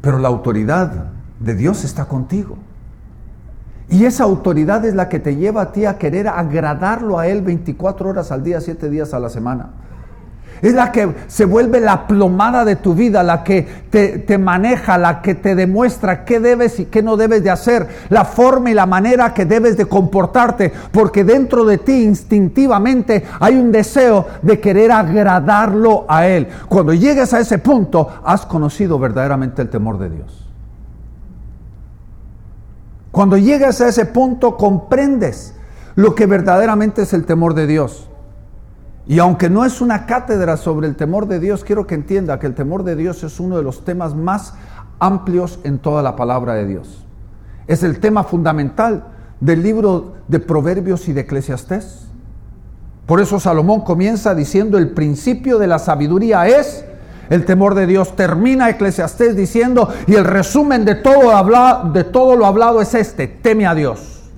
Pero 0.00 0.18
la 0.18 0.28
autoridad 0.28 1.10
de 1.40 1.54
Dios 1.54 1.84
está 1.84 2.06
contigo. 2.06 2.56
Y 3.90 4.04
esa 4.04 4.24
autoridad 4.24 4.84
es 4.84 4.94
la 4.94 5.08
que 5.08 5.18
te 5.18 5.36
lleva 5.36 5.62
a 5.62 5.72
ti 5.72 5.86
a 5.86 5.98
querer 5.98 6.28
agradarlo 6.28 7.18
a 7.18 7.26
Él 7.26 7.42
24 7.42 8.10
horas 8.10 8.30
al 8.30 8.44
día, 8.44 8.60
7 8.60 8.90
días 8.90 9.14
a 9.14 9.18
la 9.18 9.30
semana. 9.30 9.70
Es 10.62 10.74
la 10.74 10.92
que 10.92 11.14
se 11.26 11.44
vuelve 11.44 11.80
la 11.80 12.06
plomada 12.06 12.64
de 12.64 12.76
tu 12.76 12.94
vida, 12.94 13.22
la 13.22 13.44
que 13.44 13.66
te, 13.90 14.18
te, 14.18 14.38
maneja, 14.38 14.98
la 14.98 15.22
que 15.22 15.34
te 15.34 15.54
demuestra 15.54 16.24
qué 16.24 16.40
debes 16.40 16.80
y 16.80 16.86
qué 16.86 17.02
no 17.02 17.16
debes 17.16 17.42
de 17.42 17.50
hacer, 17.50 17.88
la 18.08 18.24
forma 18.24 18.70
y 18.70 18.74
la 18.74 18.86
manera 18.86 19.34
que 19.34 19.44
debes 19.44 19.76
de 19.76 19.86
comportarte, 19.86 20.72
porque 20.92 21.24
dentro 21.24 21.64
de 21.64 21.78
ti 21.78 22.02
instintivamente 22.02 23.24
hay 23.40 23.56
un 23.56 23.72
deseo 23.72 24.26
de 24.42 24.60
querer 24.60 24.92
agradarlo 24.92 26.04
a 26.08 26.26
Él. 26.26 26.48
Cuando 26.68 26.92
llegues 26.92 27.32
a 27.32 27.40
ese 27.40 27.58
punto, 27.58 28.08
has 28.24 28.46
conocido 28.46 28.98
verdaderamente 28.98 29.62
el 29.62 29.70
temor 29.70 29.98
de 29.98 30.10
Dios. 30.10 30.48
Cuando 33.10 33.36
llegas 33.36 33.80
a 33.80 33.88
ese 33.88 34.06
punto, 34.06 34.56
comprendes 34.56 35.54
lo 35.94 36.14
que 36.14 36.26
verdaderamente 36.26 37.02
es 37.02 37.12
el 37.12 37.24
temor 37.24 37.54
de 37.54 37.66
Dios. 37.66 38.08
Y 39.08 39.20
aunque 39.20 39.48
no 39.48 39.64
es 39.64 39.80
una 39.80 40.04
cátedra 40.04 40.58
sobre 40.58 40.86
el 40.86 40.94
temor 40.94 41.26
de 41.26 41.40
Dios, 41.40 41.64
quiero 41.64 41.86
que 41.86 41.94
entienda 41.94 42.38
que 42.38 42.46
el 42.46 42.54
temor 42.54 42.84
de 42.84 42.94
Dios 42.94 43.24
es 43.24 43.40
uno 43.40 43.56
de 43.56 43.62
los 43.62 43.82
temas 43.82 44.14
más 44.14 44.52
amplios 44.98 45.60
en 45.64 45.78
toda 45.78 46.02
la 46.02 46.14
palabra 46.14 46.52
de 46.52 46.66
Dios. 46.66 47.06
Es 47.66 47.82
el 47.82 48.00
tema 48.00 48.22
fundamental 48.22 49.04
del 49.40 49.62
libro 49.62 50.16
de 50.28 50.40
Proverbios 50.40 51.08
y 51.08 51.14
de 51.14 51.22
Eclesiastés. 51.22 52.06
Por 53.06 53.22
eso 53.22 53.40
Salomón 53.40 53.80
comienza 53.80 54.34
diciendo 54.34 54.76
el 54.76 54.90
principio 54.90 55.58
de 55.58 55.68
la 55.68 55.78
sabiduría 55.78 56.46
es 56.46 56.84
el 57.30 57.46
temor 57.46 57.74
de 57.74 57.86
Dios. 57.86 58.14
Termina 58.14 58.68
Eclesiastés 58.68 59.34
diciendo 59.34 59.88
y 60.06 60.16
el 60.16 60.24
resumen 60.26 60.84
de 60.84 60.96
todo, 60.96 61.32
de 61.94 62.04
todo 62.04 62.36
lo 62.36 62.44
hablado 62.44 62.82
es 62.82 62.92
este, 62.92 63.26
teme 63.26 63.66
a 63.66 63.74
Dios. 63.74 64.30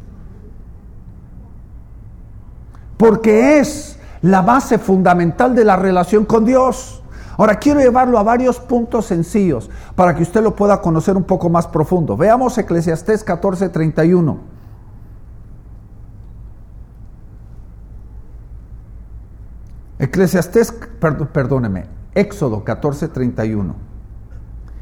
Porque 2.96 3.58
es 3.58 3.96
la 4.22 4.42
base 4.42 4.78
fundamental 4.78 5.54
de 5.54 5.64
la 5.64 5.76
relación 5.76 6.24
con 6.24 6.44
Dios. 6.44 7.02
Ahora 7.36 7.58
quiero 7.58 7.80
llevarlo 7.80 8.18
a 8.18 8.22
varios 8.22 8.60
puntos 8.60 9.06
sencillos 9.06 9.70
para 9.94 10.14
que 10.14 10.22
usted 10.22 10.42
lo 10.42 10.54
pueda 10.54 10.82
conocer 10.82 11.16
un 11.16 11.24
poco 11.24 11.48
más 11.48 11.66
profundo. 11.66 12.16
Veamos 12.16 12.58
Eclesiastés 12.58 13.24
14:31. 13.24 14.38
Eclesiastés, 19.98 20.72
perdóneme, 21.32 21.86
Éxodo 22.14 22.64
14:31. 22.64 23.74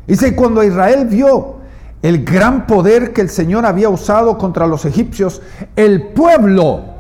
Dice, 0.07 0.35
cuando 0.35 0.63
Israel 0.65 1.07
vio 1.07 1.59
el 2.03 2.25
gran 2.25 2.67
poder 2.67 3.13
que 3.13 3.21
el 3.21 3.29
Señor 3.29 3.67
había 3.67 3.89
usado 3.89 4.39
contra 4.39 4.67
los 4.67 4.85
egipcios, 4.85 5.43
el 5.77 6.09
pueblo 6.09 6.98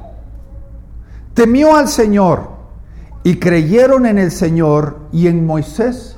temió 1.39 1.77
al 1.77 1.87
Señor 1.87 2.49
y 3.23 3.37
creyeron 3.37 4.07
en 4.07 4.19
el 4.19 4.33
Señor 4.33 4.99
y 5.13 5.29
en 5.29 5.47
Moisés, 5.47 6.17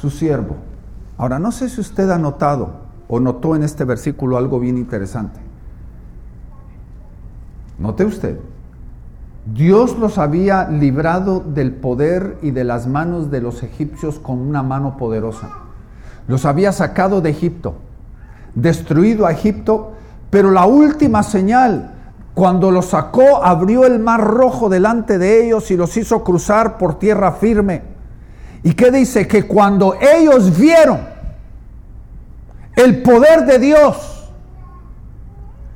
su 0.00 0.08
siervo. 0.08 0.56
Ahora, 1.18 1.38
no 1.38 1.52
sé 1.52 1.68
si 1.68 1.82
usted 1.82 2.08
ha 2.08 2.16
notado 2.16 2.70
o 3.06 3.20
notó 3.20 3.54
en 3.54 3.62
este 3.62 3.84
versículo 3.84 4.38
algo 4.38 4.58
bien 4.60 4.78
interesante. 4.78 5.40
Note 7.78 8.06
usted, 8.06 8.38
Dios 9.44 9.98
los 9.98 10.16
había 10.16 10.70
librado 10.70 11.40
del 11.40 11.72
poder 11.74 12.38
y 12.40 12.50
de 12.50 12.64
las 12.64 12.86
manos 12.86 13.30
de 13.30 13.42
los 13.42 13.62
egipcios 13.62 14.18
con 14.18 14.38
una 14.38 14.62
mano 14.62 14.96
poderosa. 14.96 15.50
Los 16.28 16.46
había 16.46 16.72
sacado 16.72 17.20
de 17.20 17.28
Egipto, 17.28 17.74
destruido 18.54 19.26
a 19.26 19.32
Egipto, 19.32 19.92
pero 20.30 20.50
la 20.50 20.64
última 20.64 21.22
señal, 21.22 21.93
cuando 22.34 22.70
los 22.70 22.86
sacó, 22.86 23.44
abrió 23.44 23.86
el 23.86 24.00
mar 24.00 24.20
rojo 24.22 24.68
delante 24.68 25.18
de 25.18 25.46
ellos 25.46 25.70
y 25.70 25.76
los 25.76 25.96
hizo 25.96 26.24
cruzar 26.24 26.78
por 26.78 26.98
tierra 26.98 27.32
firme. 27.32 27.82
¿Y 28.62 28.74
qué 28.74 28.90
dice? 28.90 29.28
Que 29.28 29.46
cuando 29.46 29.94
ellos 29.94 30.58
vieron 30.58 31.00
el 32.76 33.02
poder 33.02 33.46
de 33.46 33.58
Dios, 33.58 34.30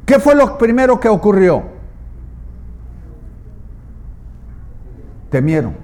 ¿qué 0.04 0.18
fue 0.18 0.34
lo 0.34 0.58
primero 0.58 0.98
que 0.98 1.08
ocurrió? 1.08 1.78
temieron. 5.30 5.74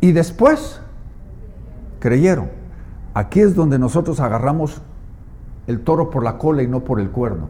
Y 0.00 0.12
después 0.12 0.80
creyeron. 1.98 2.50
Aquí 3.14 3.40
es 3.40 3.54
donde 3.54 3.78
nosotros 3.78 4.20
agarramos 4.20 4.80
el 5.66 5.80
toro 5.80 6.10
por 6.10 6.22
la 6.22 6.38
cola 6.38 6.62
y 6.62 6.68
no 6.68 6.80
por 6.80 7.00
el 7.00 7.10
cuerno. 7.10 7.48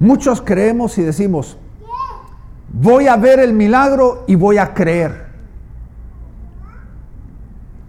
Muchos 0.00 0.40
creemos 0.40 0.96
y 0.96 1.02
decimos, 1.02 1.58
voy 2.72 3.06
a 3.06 3.16
ver 3.16 3.38
el 3.38 3.52
milagro 3.52 4.24
y 4.26 4.34
voy 4.34 4.56
a 4.56 4.72
creer. 4.72 5.26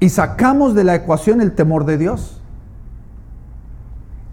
Y 0.01 0.09
sacamos 0.09 0.75
de 0.75 0.83
la 0.83 0.95
ecuación 0.95 1.39
el 1.39 1.53
temor 1.53 1.85
de 1.85 1.97
Dios. 1.97 2.41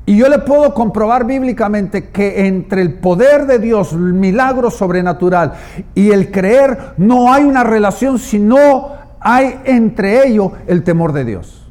Y 0.07 0.17
yo 0.17 0.29
le 0.29 0.41
puedo 0.41 0.75
comprobar 0.75 1.25
bíblicamente 1.25 2.09
que 2.09 2.47
entre 2.47 2.83
el 2.83 2.95
poder 2.95 3.47
de 3.47 3.59
Dios, 3.61 3.93
el 3.93 4.15
milagro 4.15 4.71
sobrenatural 4.71 5.53
y 5.95 6.11
el 6.11 6.33
creer, 6.33 6.95
no 6.97 7.33
hay 7.33 7.45
una 7.45 7.63
relación, 7.63 8.19
sino 8.19 8.89
hay 9.21 9.61
entre 9.67 10.27
ellos 10.27 10.53
el 10.67 10.83
temor 10.83 11.13
de 11.13 11.25
Dios. 11.27 11.68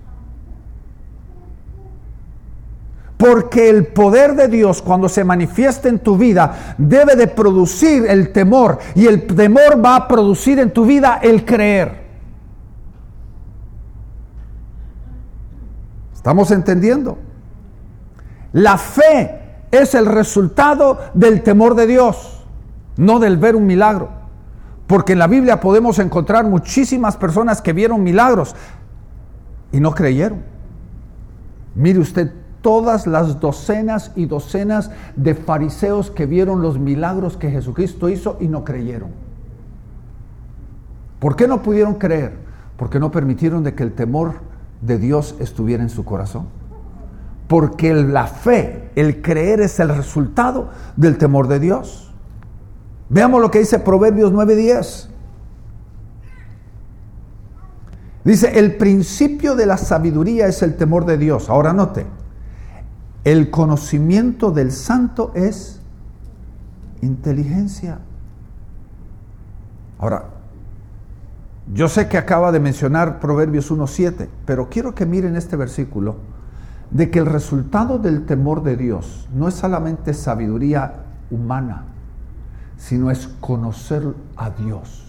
Porque 3.18 3.70
el 3.70 3.88
poder 3.88 4.36
de 4.36 4.48
Dios 4.48 4.82
cuando 4.82 5.10
se 5.10 5.24
manifiesta 5.24 5.90
en 5.90 6.00
tu 6.00 6.18
vida 6.18 6.76
debe 6.78 7.16
de 7.16 7.28
producir 7.28 8.06
el 8.08 8.32
temor 8.32 8.78
y 8.94 9.08
el 9.08 9.26
temor 9.26 9.84
va 9.84 9.96
a 9.96 10.08
producir 10.08 10.60
en 10.60 10.72
tu 10.72 10.86
vida 10.86 11.20
el 11.22 11.44
creer. 11.44 12.06
¿Estamos 16.14 16.52
entendiendo? 16.52 17.18
La 18.54 18.78
fe 18.78 19.40
es 19.72 19.96
el 19.96 20.06
resultado 20.06 21.00
del 21.14 21.42
temor 21.42 21.74
de 21.74 21.88
Dios, 21.88 22.46
no 22.98 23.20
del 23.20 23.38
ver 23.38 23.56
un 23.56 23.66
milagro. 23.66 24.10
Porque 24.86 25.14
en 25.14 25.20
la 25.20 25.28
Biblia 25.28 25.60
podemos 25.60 26.00
encontrar 26.00 26.46
muchísimas 26.46 27.18
personas 27.18 27.62
que 27.62 27.74
vieron 27.74 28.04
milagros 28.04 28.56
y 29.72 29.80
no 29.80 29.94
creyeron. 29.94 30.44
Mire 31.76 32.00
usted 32.00 32.32
todas 32.68 33.08
las 33.08 33.40
docenas 33.40 34.12
y 34.18 34.26
docenas 34.26 34.92
de 35.16 35.36
fariseos 35.36 36.12
que 36.12 36.26
vieron 36.26 36.62
los 36.62 36.78
milagros 36.78 37.38
que 37.38 37.50
Jesucristo 37.50 38.10
hizo 38.10 38.36
y 38.42 38.50
no 38.50 38.66
creyeron. 38.66 39.12
¿Por 41.22 41.38
qué 41.38 41.48
no 41.48 41.64
pudieron 41.64 41.94
creer? 41.94 42.34
Porque 42.76 43.00
no 43.00 43.10
permitieron 43.10 43.64
de 43.64 43.74
que 43.74 43.84
el 43.84 43.94
temor 43.94 44.42
de 44.82 44.98
Dios 44.98 45.36
estuviera 45.40 45.82
en 45.82 45.90
su 45.90 46.04
corazón 46.04 46.48
porque 47.48 47.94
la 47.94 48.28
fe, 48.28 48.90
el 48.98 49.22
creer 49.22 49.62
es 49.62 49.80
el 49.80 49.88
resultado 49.88 50.72
del 50.98 51.18
temor 51.18 51.48
de 51.48 51.62
Dios. 51.62 52.12
Veamos 53.08 53.40
lo 53.40 53.50
que 53.50 53.60
dice 53.60 53.80
Proverbios 53.80 54.34
9:10. 54.34 55.08
Dice, 58.26 58.60
el 58.60 58.76
principio 58.76 59.56
de 59.56 59.66
la 59.66 59.78
sabiduría 59.78 60.48
es 60.48 60.62
el 60.62 60.76
temor 60.76 61.06
de 61.06 61.18
Dios. 61.18 61.50
Ahora 61.50 61.72
note, 61.72 62.06
el 63.28 63.50
conocimiento 63.50 64.52
del 64.52 64.72
santo 64.72 65.34
es 65.36 65.82
inteligencia. 67.02 68.00
Ahora, 70.00 70.30
yo 71.74 71.90
sé 71.90 72.08
que 72.08 72.18
acaba 72.18 72.54
de 72.54 72.62
mencionar 72.62 73.20
Proverbios 73.20 73.70
1.7, 73.70 74.30
pero 74.46 74.70
quiero 74.70 74.96
que 74.96 75.06
miren 75.06 75.36
este 75.36 75.58
versículo 75.58 76.16
de 76.90 77.12
que 77.12 77.20
el 77.20 77.26
resultado 77.26 78.00
del 78.00 78.26
temor 78.26 78.64
de 78.64 78.78
Dios 78.78 79.28
no 79.36 79.50
es 79.50 79.56
solamente 79.56 80.14
sabiduría 80.14 81.04
humana, 81.30 81.84
sino 82.78 83.12
es 83.12 83.28
conocer 83.42 84.16
a 84.38 84.52
Dios. 84.52 85.07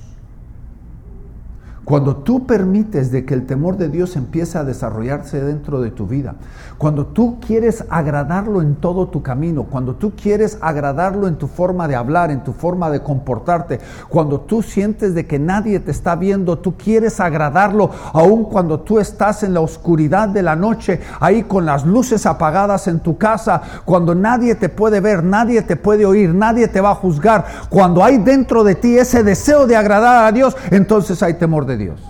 Cuando 1.88 2.16
tú 2.16 2.44
permites 2.44 3.10
de 3.10 3.24
que 3.24 3.32
el 3.32 3.46
temor 3.46 3.78
de 3.78 3.88
Dios 3.88 4.14
empiece 4.14 4.58
a 4.58 4.64
desarrollarse 4.64 5.42
dentro 5.42 5.80
de 5.80 5.90
tu 5.90 6.06
vida, 6.06 6.34
cuando 6.76 7.06
tú 7.06 7.38
quieres 7.40 7.82
agradarlo 7.88 8.60
en 8.60 8.74
todo 8.74 9.08
tu 9.08 9.22
camino, 9.22 9.64
cuando 9.64 9.94
tú 9.94 10.12
quieres 10.14 10.58
agradarlo 10.60 11.26
en 11.26 11.36
tu 11.36 11.46
forma 11.46 11.88
de 11.88 11.96
hablar, 11.96 12.30
en 12.30 12.44
tu 12.44 12.52
forma 12.52 12.90
de 12.90 13.02
comportarte, 13.02 13.80
cuando 14.10 14.42
tú 14.42 14.60
sientes 14.60 15.14
de 15.14 15.26
que 15.26 15.38
nadie 15.38 15.80
te 15.80 15.90
está 15.90 16.14
viendo, 16.14 16.58
tú 16.58 16.76
quieres 16.76 17.20
agradarlo 17.20 17.90
aun 18.12 18.44
cuando 18.44 18.80
tú 18.80 18.98
estás 18.98 19.42
en 19.42 19.54
la 19.54 19.60
oscuridad 19.60 20.28
de 20.28 20.42
la 20.42 20.56
noche, 20.56 21.00
ahí 21.20 21.44
con 21.44 21.64
las 21.64 21.86
luces 21.86 22.26
apagadas 22.26 22.86
en 22.86 23.00
tu 23.00 23.16
casa, 23.16 23.62
cuando 23.86 24.14
nadie 24.14 24.56
te 24.56 24.68
puede 24.68 25.00
ver, 25.00 25.24
nadie 25.24 25.62
te 25.62 25.76
puede 25.76 26.04
oír, 26.04 26.34
nadie 26.34 26.68
te 26.68 26.82
va 26.82 26.90
a 26.90 26.96
juzgar, 26.96 27.46
cuando 27.70 28.04
hay 28.04 28.18
dentro 28.18 28.62
de 28.62 28.74
ti 28.74 28.98
ese 28.98 29.22
deseo 29.22 29.66
de 29.66 29.74
agradar 29.74 30.26
a 30.26 30.32
Dios, 30.32 30.54
entonces 30.70 31.22
hay 31.22 31.32
temor 31.32 31.64
de 31.64 31.77
Dios. 31.78 32.02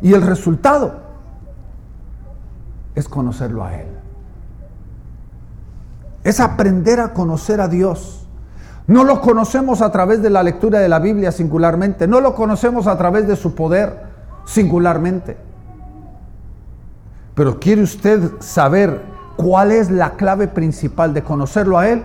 Y 0.00 0.12
el 0.14 0.22
resultado 0.22 1.06
es 2.94 3.08
conocerlo 3.08 3.62
a 3.64 3.74
Él. 3.74 3.88
Es 6.24 6.40
aprender 6.40 6.98
a 6.98 7.12
conocer 7.12 7.60
a 7.60 7.68
Dios. 7.68 8.26
No 8.88 9.04
lo 9.04 9.20
conocemos 9.20 9.82
a 9.82 9.90
través 9.90 10.22
de 10.22 10.30
la 10.30 10.42
lectura 10.42 10.80
de 10.80 10.88
la 10.88 10.98
Biblia 10.98 11.32
singularmente, 11.32 12.06
no 12.06 12.20
lo 12.20 12.34
conocemos 12.34 12.86
a 12.86 12.96
través 12.96 13.26
de 13.26 13.36
su 13.36 13.54
poder 13.54 14.00
singularmente. 14.44 15.36
Pero 17.34 17.60
quiere 17.60 17.82
usted 17.82 18.32
saber 18.40 19.02
cuál 19.36 19.72
es 19.72 19.90
la 19.90 20.12
clave 20.12 20.48
principal 20.48 21.12
de 21.14 21.22
conocerlo 21.22 21.78
a 21.78 21.88
Él, 21.88 22.02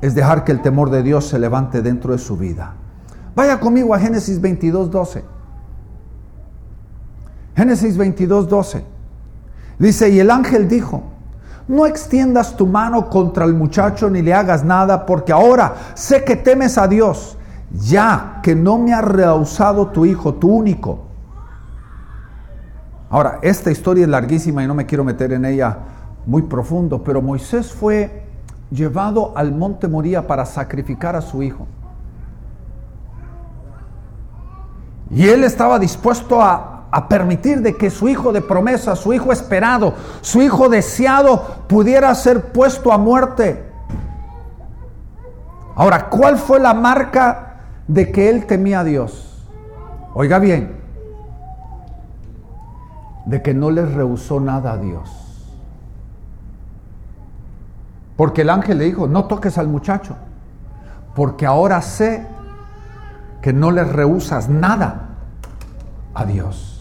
es 0.00 0.14
dejar 0.14 0.44
que 0.44 0.52
el 0.52 0.62
temor 0.62 0.90
de 0.90 1.02
Dios 1.02 1.26
se 1.26 1.38
levante 1.38 1.80
dentro 1.80 2.12
de 2.12 2.18
su 2.18 2.36
vida. 2.36 2.74
Vaya 3.34 3.60
conmigo 3.60 3.94
a 3.94 3.98
Génesis 3.98 4.40
22, 4.40 4.90
12. 4.90 5.33
Génesis 7.56 7.96
22, 7.96 8.48
12. 8.48 8.84
Dice, 9.78 10.08
y 10.10 10.20
el 10.20 10.30
ángel 10.30 10.68
dijo, 10.68 11.02
no 11.66 11.86
extiendas 11.86 12.56
tu 12.56 12.66
mano 12.66 13.08
contra 13.08 13.44
el 13.44 13.54
muchacho 13.54 14.10
ni 14.10 14.22
le 14.22 14.34
hagas 14.34 14.64
nada, 14.64 15.06
porque 15.06 15.32
ahora 15.32 15.74
sé 15.94 16.24
que 16.24 16.36
temes 16.36 16.78
a 16.78 16.86
Dios, 16.88 17.38
ya 17.70 18.40
que 18.42 18.54
no 18.54 18.78
me 18.78 18.92
ha 18.92 19.00
rehusado 19.00 19.88
tu 19.88 20.04
hijo, 20.04 20.34
tu 20.34 20.50
único. 20.50 21.04
Ahora, 23.10 23.38
esta 23.42 23.70
historia 23.70 24.04
es 24.04 24.08
larguísima 24.08 24.62
y 24.64 24.66
no 24.66 24.74
me 24.74 24.86
quiero 24.86 25.04
meter 25.04 25.32
en 25.32 25.44
ella 25.44 25.78
muy 26.26 26.42
profundo, 26.42 27.02
pero 27.04 27.22
Moisés 27.22 27.72
fue 27.72 28.24
llevado 28.70 29.32
al 29.36 29.52
monte 29.52 29.86
Moría 29.88 30.26
para 30.26 30.44
sacrificar 30.44 31.14
a 31.14 31.20
su 31.20 31.42
hijo. 31.42 31.66
Y 35.10 35.28
él 35.28 35.44
estaba 35.44 35.78
dispuesto 35.78 36.42
a 36.42 36.73
a 36.96 37.08
permitir 37.08 37.60
de 37.60 37.76
que 37.76 37.90
su 37.90 38.08
hijo 38.08 38.32
de 38.32 38.40
promesa, 38.40 38.94
su 38.94 39.12
hijo 39.12 39.32
esperado, 39.32 39.94
su 40.20 40.40
hijo 40.42 40.68
deseado 40.68 41.42
pudiera 41.66 42.14
ser 42.14 42.52
puesto 42.52 42.92
a 42.92 42.98
muerte. 42.98 43.64
Ahora, 45.74 46.08
¿cuál 46.08 46.38
fue 46.38 46.60
la 46.60 46.72
marca 46.72 47.56
de 47.88 48.12
que 48.12 48.30
él 48.30 48.46
temía 48.46 48.78
a 48.78 48.84
Dios? 48.84 49.44
Oiga 50.14 50.38
bien, 50.38 50.76
de 53.26 53.42
que 53.42 53.54
no 53.54 53.72
le 53.72 53.84
rehusó 53.84 54.38
nada 54.38 54.74
a 54.74 54.76
Dios. 54.76 55.10
Porque 58.16 58.42
el 58.42 58.50
ángel 58.50 58.78
le 58.78 58.84
dijo, 58.84 59.08
no 59.08 59.24
toques 59.24 59.58
al 59.58 59.66
muchacho, 59.66 60.14
porque 61.16 61.44
ahora 61.44 61.82
sé 61.82 62.24
que 63.42 63.52
no 63.52 63.72
le 63.72 63.82
rehusas 63.82 64.48
nada 64.48 65.08
a 66.14 66.24
Dios. 66.24 66.73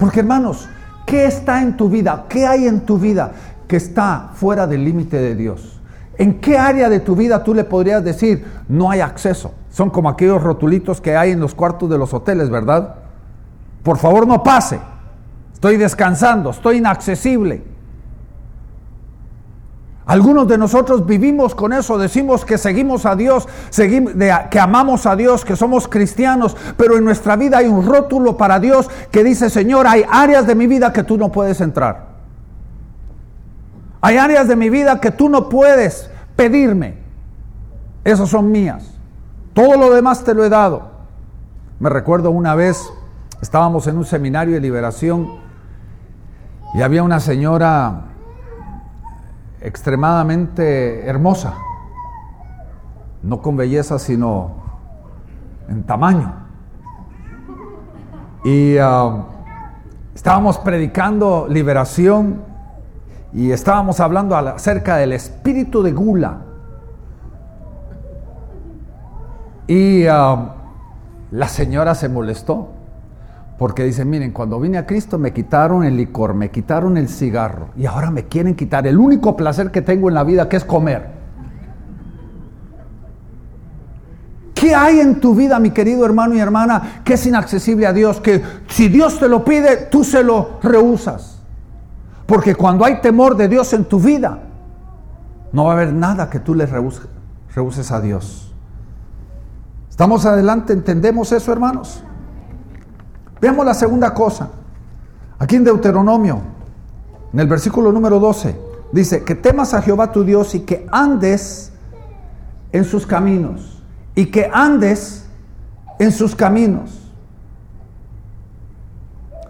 Porque 0.00 0.20
hermanos, 0.20 0.66
¿qué 1.04 1.26
está 1.26 1.60
en 1.60 1.76
tu 1.76 1.90
vida? 1.90 2.24
¿Qué 2.26 2.46
hay 2.46 2.66
en 2.66 2.80
tu 2.80 2.98
vida 2.98 3.32
que 3.68 3.76
está 3.76 4.30
fuera 4.32 4.66
del 4.66 4.82
límite 4.82 5.18
de 5.18 5.34
Dios? 5.36 5.78
¿En 6.16 6.40
qué 6.40 6.58
área 6.58 6.88
de 6.88 7.00
tu 7.00 7.14
vida 7.14 7.44
tú 7.44 7.52
le 7.52 7.64
podrías 7.64 8.02
decir 8.02 8.44
no 8.66 8.90
hay 8.90 9.00
acceso? 9.00 9.52
Son 9.70 9.90
como 9.90 10.08
aquellos 10.08 10.42
rotulitos 10.42 11.02
que 11.02 11.16
hay 11.16 11.32
en 11.32 11.40
los 11.40 11.54
cuartos 11.54 11.90
de 11.90 11.98
los 11.98 12.14
hoteles, 12.14 12.48
¿verdad? 12.48 12.94
Por 13.82 13.98
favor 13.98 14.26
no 14.26 14.42
pase. 14.42 14.80
Estoy 15.52 15.76
descansando, 15.76 16.48
estoy 16.48 16.78
inaccesible. 16.78 17.62
Algunos 20.10 20.48
de 20.48 20.58
nosotros 20.58 21.06
vivimos 21.06 21.54
con 21.54 21.72
eso, 21.72 21.96
decimos 21.96 22.44
que 22.44 22.58
seguimos 22.58 23.06
a 23.06 23.14
Dios, 23.14 23.46
seguimos, 23.68 24.14
que 24.50 24.58
amamos 24.58 25.06
a 25.06 25.14
Dios, 25.14 25.44
que 25.44 25.54
somos 25.54 25.86
cristianos, 25.86 26.56
pero 26.76 26.96
en 26.96 27.04
nuestra 27.04 27.36
vida 27.36 27.58
hay 27.58 27.68
un 27.68 27.86
rótulo 27.86 28.36
para 28.36 28.58
Dios 28.58 28.90
que 29.12 29.22
dice, 29.22 29.48
Señor, 29.48 29.86
hay 29.86 30.02
áreas 30.10 30.48
de 30.48 30.56
mi 30.56 30.66
vida 30.66 30.92
que 30.92 31.04
tú 31.04 31.16
no 31.16 31.30
puedes 31.30 31.60
entrar. 31.60 32.08
Hay 34.00 34.16
áreas 34.16 34.48
de 34.48 34.56
mi 34.56 34.68
vida 34.68 35.00
que 35.00 35.12
tú 35.12 35.28
no 35.28 35.48
puedes 35.48 36.10
pedirme. 36.34 36.98
Esas 38.02 38.30
son 38.30 38.50
mías. 38.50 38.92
Todo 39.54 39.76
lo 39.76 39.94
demás 39.94 40.24
te 40.24 40.34
lo 40.34 40.44
he 40.44 40.48
dado. 40.48 40.90
Me 41.78 41.88
recuerdo 41.88 42.32
una 42.32 42.56
vez, 42.56 42.82
estábamos 43.40 43.86
en 43.86 43.96
un 43.96 44.04
seminario 44.04 44.54
de 44.54 44.60
liberación 44.60 45.28
y 46.74 46.82
había 46.82 47.04
una 47.04 47.20
señora 47.20 48.09
extremadamente 49.60 51.06
hermosa, 51.06 51.54
no 53.22 53.42
con 53.42 53.56
belleza, 53.56 53.98
sino 53.98 54.52
en 55.68 55.82
tamaño. 55.84 56.32
Y 58.44 58.78
um, 58.78 59.24
estábamos 60.14 60.58
predicando 60.58 61.46
liberación 61.48 62.42
y 63.32 63.52
estábamos 63.52 64.00
hablando 64.00 64.36
acerca 64.36 64.96
del 64.96 65.12
espíritu 65.12 65.82
de 65.82 65.92
gula. 65.92 66.38
Y 69.66 70.06
um, 70.06 70.48
la 71.30 71.48
señora 71.48 71.94
se 71.94 72.08
molestó 72.08 72.79
porque 73.60 73.84
dice, 73.84 74.06
miren, 74.06 74.30
cuando 74.30 74.58
vine 74.58 74.78
a 74.78 74.86
Cristo 74.86 75.18
me 75.18 75.34
quitaron 75.34 75.84
el 75.84 75.94
licor, 75.94 76.32
me 76.32 76.50
quitaron 76.50 76.96
el 76.96 77.10
cigarro 77.10 77.68
y 77.76 77.84
ahora 77.84 78.10
me 78.10 78.24
quieren 78.24 78.54
quitar 78.54 78.86
el 78.86 78.98
único 78.98 79.36
placer 79.36 79.70
que 79.70 79.82
tengo 79.82 80.08
en 80.08 80.14
la 80.14 80.24
vida, 80.24 80.48
que 80.48 80.56
es 80.56 80.64
comer. 80.64 81.10
¿Qué 84.54 84.74
hay 84.74 85.00
en 85.00 85.20
tu 85.20 85.34
vida, 85.34 85.58
mi 85.58 85.72
querido 85.72 86.06
hermano 86.06 86.34
y 86.34 86.40
hermana, 86.40 87.02
que 87.04 87.12
es 87.12 87.26
inaccesible 87.26 87.86
a 87.86 87.92
Dios? 87.92 88.22
Que 88.22 88.42
si 88.66 88.88
Dios 88.88 89.20
te 89.20 89.28
lo 89.28 89.44
pide, 89.44 89.76
tú 89.90 90.04
se 90.04 90.24
lo 90.24 90.58
rehusas. 90.62 91.42
Porque 92.24 92.54
cuando 92.54 92.86
hay 92.86 93.02
temor 93.02 93.36
de 93.36 93.46
Dios 93.46 93.74
en 93.74 93.84
tu 93.84 94.00
vida, 94.00 94.38
no 95.52 95.64
va 95.64 95.72
a 95.72 95.74
haber 95.74 95.92
nada 95.92 96.30
que 96.30 96.40
tú 96.40 96.54
le 96.54 96.64
rehuses, 96.64 97.92
a 97.92 98.00
Dios. 98.00 98.54
¿Estamos 99.90 100.24
adelante? 100.24 100.72
¿Entendemos 100.72 101.30
eso, 101.32 101.52
hermanos? 101.52 102.04
Veamos 103.40 103.64
la 103.64 103.74
segunda 103.74 104.12
cosa. 104.12 104.50
Aquí 105.38 105.56
en 105.56 105.64
Deuteronomio, 105.64 106.40
en 107.32 107.40
el 107.40 107.46
versículo 107.46 107.90
número 107.92 108.20
12, 108.20 108.56
dice, 108.92 109.24
que 109.24 109.34
temas 109.34 109.72
a 109.72 109.82
Jehová 109.82 110.12
tu 110.12 110.24
Dios 110.24 110.54
y 110.54 110.60
que 110.60 110.86
andes 110.92 111.72
en 112.72 112.84
sus 112.84 113.06
caminos. 113.06 113.82
Y 114.14 114.26
que 114.26 114.50
andes 114.52 115.26
en 115.98 116.12
sus 116.12 116.34
caminos. 116.34 117.00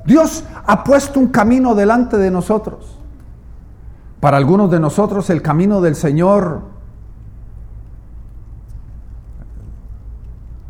Dios 0.04 0.44
ha 0.66 0.84
puesto 0.84 1.18
un 1.18 1.28
camino 1.28 1.74
delante 1.74 2.16
de 2.16 2.30
nosotros. 2.30 2.96
Para 4.20 4.36
algunos 4.36 4.70
de 4.70 4.80
nosotros 4.80 5.30
el 5.30 5.42
camino 5.42 5.80
del 5.80 5.96
Señor 5.96 6.62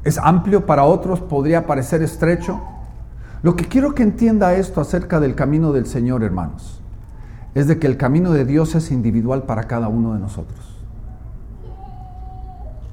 es 0.04 0.18
amplio, 0.18 0.66
para 0.66 0.84
otros 0.84 1.20
podría 1.20 1.66
parecer 1.66 2.02
estrecho. 2.02 2.60
Lo 3.42 3.56
que 3.56 3.66
quiero 3.66 3.94
que 3.94 4.02
entienda 4.02 4.54
esto 4.54 4.80
acerca 4.80 5.18
del 5.18 5.34
camino 5.34 5.72
del 5.72 5.86
Señor, 5.86 6.22
hermanos, 6.22 6.82
es 7.54 7.66
de 7.66 7.78
que 7.78 7.86
el 7.86 7.96
camino 7.96 8.32
de 8.32 8.44
Dios 8.44 8.74
es 8.74 8.90
individual 8.90 9.44
para 9.44 9.64
cada 9.64 9.88
uno 9.88 10.12
de 10.12 10.20
nosotros. 10.20 10.58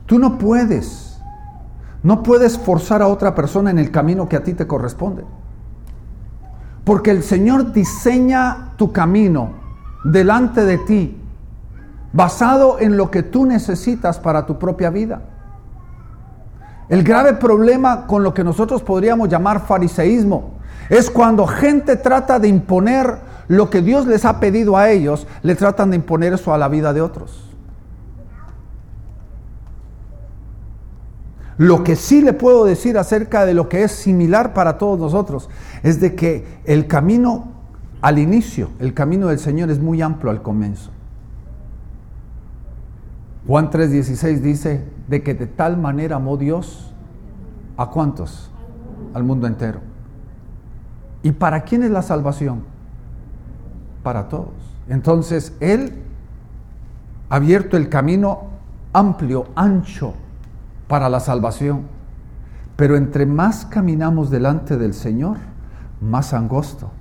Tú 0.06 0.20
no 0.20 0.38
puedes, 0.38 1.20
no 2.02 2.24
puedes 2.24 2.58
forzar 2.58 3.02
a 3.02 3.08
otra 3.08 3.36
persona 3.36 3.72
en 3.72 3.78
el 3.78 3.92
camino 3.92 4.30
que 4.30 4.38
a 4.38 4.44
ti 4.44 4.54
te 4.54 4.66
corresponde. 4.66 5.26
Porque 6.86 7.12
el 7.12 7.24
Señor 7.24 7.74
diseña 7.74 8.74
tu 8.78 8.94
camino 8.94 9.52
delante 10.06 10.64
de 10.64 10.78
ti, 10.78 11.22
basado 12.14 12.80
en 12.80 12.96
lo 12.96 13.12
que 13.12 13.22
tú 13.22 13.46
necesitas 13.46 14.18
para 14.18 14.46
tu 14.46 14.58
propia 14.58 14.90
vida. 14.90 15.22
El 16.90 17.04
grave 17.04 17.34
problema 17.34 18.08
con 18.08 18.24
lo 18.24 18.34
que 18.34 18.44
nosotros 18.44 18.82
podríamos 18.82 19.30
llamar 19.30 19.66
fariseísmo 19.66 20.58
es 20.90 21.10
cuando 21.10 21.46
gente 21.46 21.98
trata 21.98 22.40
de 22.40 22.48
imponer 22.48 23.18
lo 23.50 23.70
que 23.70 23.82
Dios 23.82 24.08
les 24.08 24.26
ha 24.26 24.40
pedido 24.40 24.78
a 24.78 24.90
ellos, 24.90 25.28
le 25.42 25.56
tratan 25.56 25.90
de 25.90 25.98
imponer 25.98 26.34
eso 26.34 26.54
a 26.54 26.58
la 26.58 26.70
vida 26.70 26.94
de 26.94 27.02
otros. 27.02 27.44
Lo 31.58 31.84
que 31.84 31.96
sí 31.96 32.22
le 32.22 32.34
puedo 32.34 32.66
decir 32.66 32.98
acerca 32.98 33.46
de 33.46 33.54
lo 33.54 33.68
que 33.68 33.84
es 33.84 33.92
similar 33.92 34.54
para 34.54 34.78
todos 34.78 35.00
nosotros 35.00 35.50
es 35.82 36.00
de 36.00 36.16
que 36.16 36.46
el 36.66 36.88
camino 36.88 37.52
al 38.02 38.20
inicio, 38.20 38.70
el 38.80 38.94
camino 38.94 39.28
del 39.28 39.40
Señor 39.40 39.72
es 39.72 39.80
muy 39.80 40.02
amplio 40.02 40.30
al 40.30 40.44
comienzo. 40.44 40.92
Juan 43.48 43.72
3:16 43.72 44.40
dice 44.42 44.97
de 45.08 45.24
que 45.24 45.34
de 45.34 45.48
tal 45.48 45.78
manera 45.78 46.18
amó 46.18 46.38
Dios 46.38 46.94
a 47.78 47.90
cuántos? 47.90 48.52
Al 49.14 49.24
mundo 49.24 49.48
entero. 49.48 49.80
¿Y 51.24 51.32
para 51.32 51.62
quién 51.62 51.84
es 51.84 51.92
la 51.92 52.02
salvación? 52.02 52.64
Para 54.04 54.28
todos. 54.28 54.54
Entonces 54.88 55.56
Él 55.60 56.04
ha 57.30 57.36
abierto 57.36 57.78
el 57.78 57.90
camino 57.90 58.48
amplio, 58.94 59.48
ancho 59.56 60.14
para 60.88 61.10
la 61.10 61.20
salvación. 61.20 61.84
Pero 62.76 62.96
entre 62.96 63.26
más 63.26 63.66
caminamos 63.66 64.30
delante 64.30 64.78
del 64.78 64.94
Señor, 64.94 65.38
más 66.00 66.34
angosto 66.34 66.92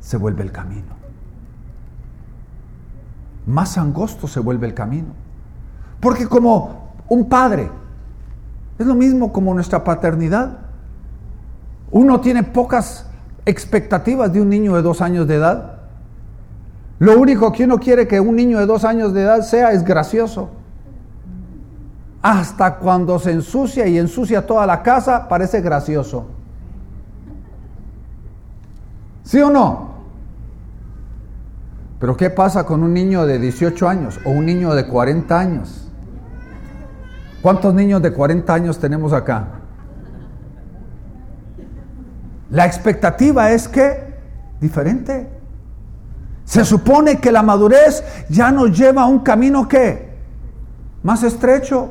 se 0.00 0.16
vuelve 0.16 0.42
el 0.42 0.52
camino. 0.52 0.94
Más 3.46 3.78
angosto 3.78 4.28
se 4.28 4.40
vuelve 4.40 4.66
el 4.66 4.74
camino. 4.74 5.08
Porque 6.00 6.28
como 6.28 6.85
un 7.08 7.28
padre, 7.28 7.70
es 8.78 8.86
lo 8.86 8.94
mismo 8.94 9.32
como 9.32 9.54
nuestra 9.54 9.84
paternidad. 9.84 10.58
Uno 11.90 12.20
tiene 12.20 12.42
pocas 12.42 13.06
expectativas 13.44 14.32
de 14.32 14.42
un 14.42 14.48
niño 14.48 14.74
de 14.74 14.82
dos 14.82 15.00
años 15.00 15.26
de 15.26 15.36
edad. 15.36 15.76
Lo 16.98 17.18
único 17.18 17.52
que 17.52 17.64
uno 17.64 17.78
quiere 17.78 18.08
que 18.08 18.20
un 18.20 18.36
niño 18.36 18.58
de 18.58 18.66
dos 18.66 18.84
años 18.84 19.12
de 19.12 19.22
edad 19.22 19.42
sea 19.42 19.72
es 19.72 19.84
gracioso. 19.84 20.50
Hasta 22.22 22.76
cuando 22.76 23.18
se 23.18 23.32
ensucia 23.32 23.86
y 23.86 23.98
ensucia 23.98 24.46
toda 24.46 24.66
la 24.66 24.82
casa, 24.82 25.28
parece 25.28 25.60
gracioso. 25.60 26.26
¿Sí 29.22 29.40
o 29.40 29.50
no? 29.50 29.96
Pero 32.00 32.16
¿qué 32.16 32.30
pasa 32.30 32.64
con 32.64 32.82
un 32.82 32.92
niño 32.92 33.26
de 33.26 33.38
18 33.38 33.88
años 33.88 34.20
o 34.24 34.30
un 34.30 34.44
niño 34.44 34.74
de 34.74 34.86
40 34.86 35.38
años? 35.38 35.85
¿Cuántos 37.46 37.72
niños 37.74 38.02
de 38.02 38.12
40 38.12 38.52
años 38.52 38.76
tenemos 38.76 39.12
acá? 39.12 39.46
La 42.50 42.66
expectativa 42.66 43.52
es 43.52 43.68
que 43.68 44.16
diferente. 44.60 45.30
Se 46.44 46.64
supone 46.64 47.20
que 47.20 47.30
la 47.30 47.44
madurez 47.44 48.02
ya 48.28 48.50
nos 48.50 48.76
lleva 48.76 49.02
a 49.02 49.06
un 49.06 49.20
camino 49.20 49.68
que 49.68 50.12
más 51.04 51.22
estrecho. 51.22 51.90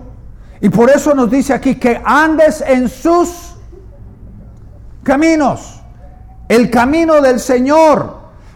Y 0.59 0.67
por 0.67 0.89
eso 0.89 1.15
nos 1.15 1.31
dice 1.31 1.53
aquí 1.53 1.75
que 1.75 2.01
andes 2.03 2.59
en 2.59 2.89
sus 2.89 3.55
caminos. 5.03 5.81
El 6.49 6.69
camino 6.69 7.21
del 7.21 7.39
Señor 7.39 8.14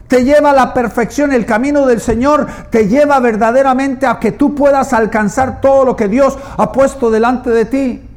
te 0.10 0.26
lleva 0.26 0.50
a 0.50 0.54
la 0.54 0.74
perfección. 0.74 1.32
El 1.32 1.46
camino 1.46 1.86
del 1.86 2.02
Señor 2.02 2.48
te 2.72 2.90
lleva 2.90 3.20
verdaderamente 3.20 4.08
a 4.08 4.20
que 4.20 4.34
tú 4.34 4.56
puedas 4.56 4.92
alcanzar 4.92 5.62
todo 5.62 5.86
lo 5.86 5.96
que 5.96 6.10
Dios 6.10 6.38
ha 6.58 6.72
puesto 6.74 7.10
delante 7.12 7.52
de 7.52 7.66
ti. 7.66 8.10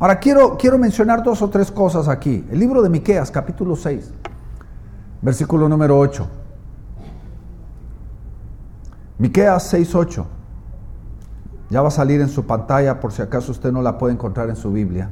Ahora 0.00 0.18
quiero, 0.18 0.56
quiero 0.56 0.78
mencionar 0.78 1.22
dos 1.22 1.42
o 1.42 1.50
tres 1.50 1.70
cosas 1.70 2.08
aquí. 2.08 2.44
El 2.50 2.58
libro 2.58 2.82
de 2.82 2.88
Miqueas, 2.88 3.30
capítulo 3.30 3.76
6, 3.76 4.10
versículo 5.20 5.68
número 5.68 5.98
8. 5.98 6.26
Miqueas 9.18 9.62
6, 9.68 9.94
8. 9.94 10.26
Ya 11.68 11.82
va 11.82 11.88
a 11.88 11.90
salir 11.90 12.20
en 12.22 12.28
su 12.28 12.46
pantalla 12.46 12.98
por 12.98 13.12
si 13.12 13.20
acaso 13.20 13.52
usted 13.52 13.72
no 13.72 13.82
la 13.82 13.98
puede 13.98 14.14
encontrar 14.14 14.48
en 14.48 14.56
su 14.56 14.72
Biblia. 14.72 15.10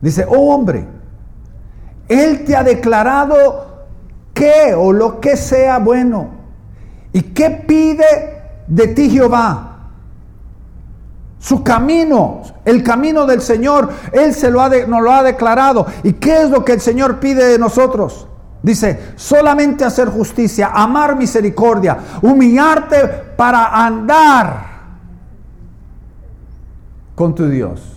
Dice, 0.00 0.26
oh 0.28 0.52
hombre, 0.52 0.88
Él 2.08 2.44
te 2.44 2.56
ha 2.56 2.64
declarado 2.64 3.71
qué 4.34 4.74
o 4.76 4.92
lo 4.92 5.20
que 5.20 5.36
sea 5.36 5.78
bueno. 5.78 6.30
¿Y 7.12 7.22
qué 7.22 7.50
pide 7.50 8.42
de 8.66 8.88
ti 8.88 9.10
Jehová? 9.10 9.68
Su 11.38 11.62
camino, 11.64 12.42
el 12.64 12.82
camino 12.82 13.26
del 13.26 13.42
Señor, 13.42 13.90
Él 14.12 14.32
se 14.32 14.50
lo 14.50 14.62
ha 14.62 14.68
nos 14.68 15.02
lo 15.02 15.12
ha 15.12 15.22
declarado. 15.22 15.86
¿Y 16.02 16.14
qué 16.14 16.42
es 16.42 16.50
lo 16.50 16.64
que 16.64 16.72
el 16.72 16.80
Señor 16.80 17.18
pide 17.18 17.44
de 17.46 17.58
nosotros? 17.58 18.28
Dice, 18.62 19.14
solamente 19.16 19.84
hacer 19.84 20.08
justicia, 20.08 20.70
amar 20.72 21.16
misericordia, 21.16 21.98
humillarte 22.22 23.08
para 23.36 23.84
andar 23.84 24.66
con 27.16 27.34
tu 27.34 27.48
Dios. 27.48 27.91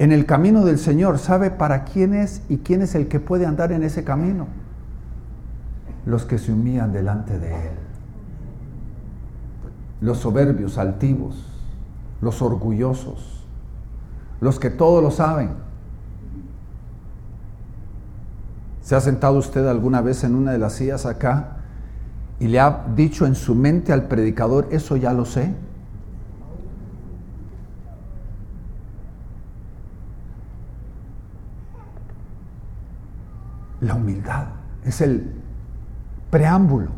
En 0.00 0.12
el 0.12 0.24
camino 0.24 0.64
del 0.64 0.78
Señor, 0.78 1.18
¿sabe 1.18 1.50
para 1.50 1.84
quién 1.84 2.14
es 2.14 2.40
y 2.48 2.56
quién 2.56 2.80
es 2.80 2.94
el 2.94 3.06
que 3.06 3.20
puede 3.20 3.44
andar 3.44 3.70
en 3.70 3.82
ese 3.82 4.02
camino? 4.02 4.46
Los 6.06 6.24
que 6.24 6.38
se 6.38 6.54
humillan 6.54 6.90
delante 6.90 7.38
de 7.38 7.52
Él. 7.52 7.72
Los 10.00 10.16
soberbios, 10.16 10.78
altivos, 10.78 11.44
los 12.22 12.40
orgullosos, 12.40 13.44
los 14.40 14.58
que 14.58 14.70
todo 14.70 15.02
lo 15.02 15.10
saben. 15.10 15.50
¿Se 18.80 18.96
ha 18.96 19.02
sentado 19.02 19.36
usted 19.36 19.66
alguna 19.66 20.00
vez 20.00 20.24
en 20.24 20.34
una 20.34 20.52
de 20.52 20.58
las 20.58 20.72
sillas 20.72 21.04
acá 21.04 21.58
y 22.38 22.48
le 22.48 22.58
ha 22.58 22.86
dicho 22.96 23.26
en 23.26 23.34
su 23.34 23.54
mente 23.54 23.92
al 23.92 24.08
predicador, 24.08 24.66
eso 24.70 24.96
ya 24.96 25.12
lo 25.12 25.26
sé? 25.26 25.54
La 33.80 33.94
humildad 33.94 34.44
es 34.84 35.00
el 35.00 35.32
preámbulo 36.30 36.90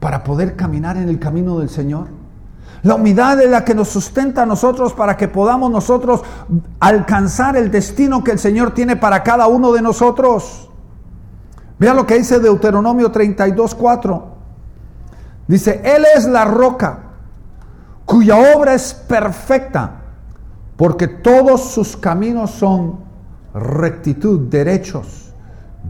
para 0.00 0.22
poder 0.24 0.56
caminar 0.56 0.96
en 0.96 1.08
el 1.08 1.18
camino 1.18 1.58
del 1.58 1.68
Señor. 1.68 2.08
La 2.82 2.94
humildad 2.94 3.40
es 3.40 3.50
la 3.50 3.64
que 3.64 3.74
nos 3.74 3.88
sustenta 3.88 4.42
a 4.42 4.46
nosotros 4.46 4.92
para 4.92 5.16
que 5.16 5.28
podamos 5.28 5.70
nosotros 5.70 6.22
alcanzar 6.78 7.56
el 7.56 7.70
destino 7.70 8.22
que 8.22 8.32
el 8.32 8.38
Señor 8.38 8.72
tiene 8.72 8.96
para 8.96 9.22
cada 9.22 9.46
uno 9.48 9.72
de 9.72 9.82
nosotros. 9.82 10.70
Vea 11.78 11.94
lo 11.94 12.06
que 12.06 12.18
dice 12.18 12.38
Deuteronomio 12.40 13.10
32, 13.10 13.74
4. 13.74 14.26
Dice, 15.48 15.80
Él 15.84 16.04
es 16.14 16.26
la 16.26 16.44
roca 16.44 17.00
cuya 18.04 18.36
obra 18.56 18.74
es 18.74 18.94
perfecta, 18.94 20.02
porque 20.76 21.08
todos 21.08 21.72
sus 21.72 21.96
caminos 21.96 22.50
son 22.52 23.00
rectitud, 23.54 24.48
derechos. 24.48 25.27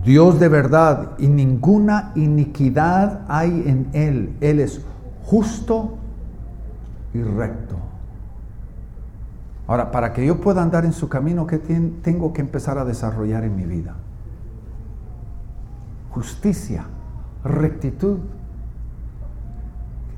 Dios 0.04 0.38
de 0.38 0.48
verdad 0.48 1.12
y 1.18 1.28
ninguna 1.28 2.12
iniquidad 2.14 3.22
hay 3.28 3.64
en 3.66 3.88
Él. 3.92 4.36
Él 4.40 4.60
es 4.60 4.80
justo 5.24 5.98
y 7.14 7.22
recto. 7.22 7.76
Ahora, 9.66 9.90
para 9.90 10.14
que 10.14 10.24
yo 10.24 10.40
pueda 10.40 10.62
andar 10.62 10.86
en 10.86 10.94
su 10.94 11.08
camino, 11.08 11.46
¿qué 11.46 11.58
tengo 11.58 12.32
que 12.32 12.40
empezar 12.40 12.78
a 12.78 12.84
desarrollar 12.86 13.44
en 13.44 13.54
mi 13.54 13.64
vida? 13.64 13.94
Justicia, 16.10 16.84
rectitud. 17.44 18.18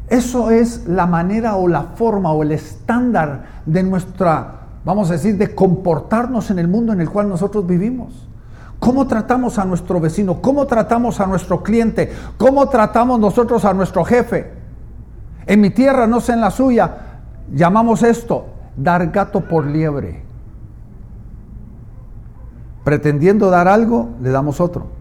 Eso 0.08 0.52
es 0.52 0.86
la 0.86 1.06
manera 1.06 1.56
o 1.56 1.66
la 1.66 1.82
forma 1.82 2.32
o 2.32 2.44
el 2.44 2.52
estándar 2.52 3.62
de 3.66 3.82
nuestra, 3.82 4.66
vamos 4.84 5.10
a 5.10 5.14
decir, 5.14 5.36
de 5.36 5.52
comportarnos 5.52 6.50
en 6.52 6.60
el 6.60 6.68
mundo 6.68 6.92
en 6.92 7.00
el 7.00 7.10
cual 7.10 7.28
nosotros 7.28 7.66
vivimos. 7.66 8.29
¿Cómo 8.80 9.06
tratamos 9.06 9.58
a 9.58 9.64
nuestro 9.64 10.00
vecino? 10.00 10.40
¿Cómo 10.40 10.66
tratamos 10.66 11.20
a 11.20 11.26
nuestro 11.26 11.62
cliente? 11.62 12.10
¿Cómo 12.38 12.68
tratamos 12.68 13.20
nosotros 13.20 13.64
a 13.64 13.74
nuestro 13.74 14.04
jefe? 14.04 14.50
En 15.46 15.60
mi 15.60 15.70
tierra, 15.70 16.06
no 16.06 16.20
sé 16.20 16.32
en 16.32 16.40
la 16.40 16.50
suya, 16.50 17.20
llamamos 17.52 18.02
esto 18.02 18.46
dar 18.76 19.10
gato 19.10 19.42
por 19.42 19.66
liebre. 19.66 20.22
Pretendiendo 22.82 23.50
dar 23.50 23.68
algo, 23.68 24.08
le 24.22 24.30
damos 24.30 24.60
otro. 24.60 24.99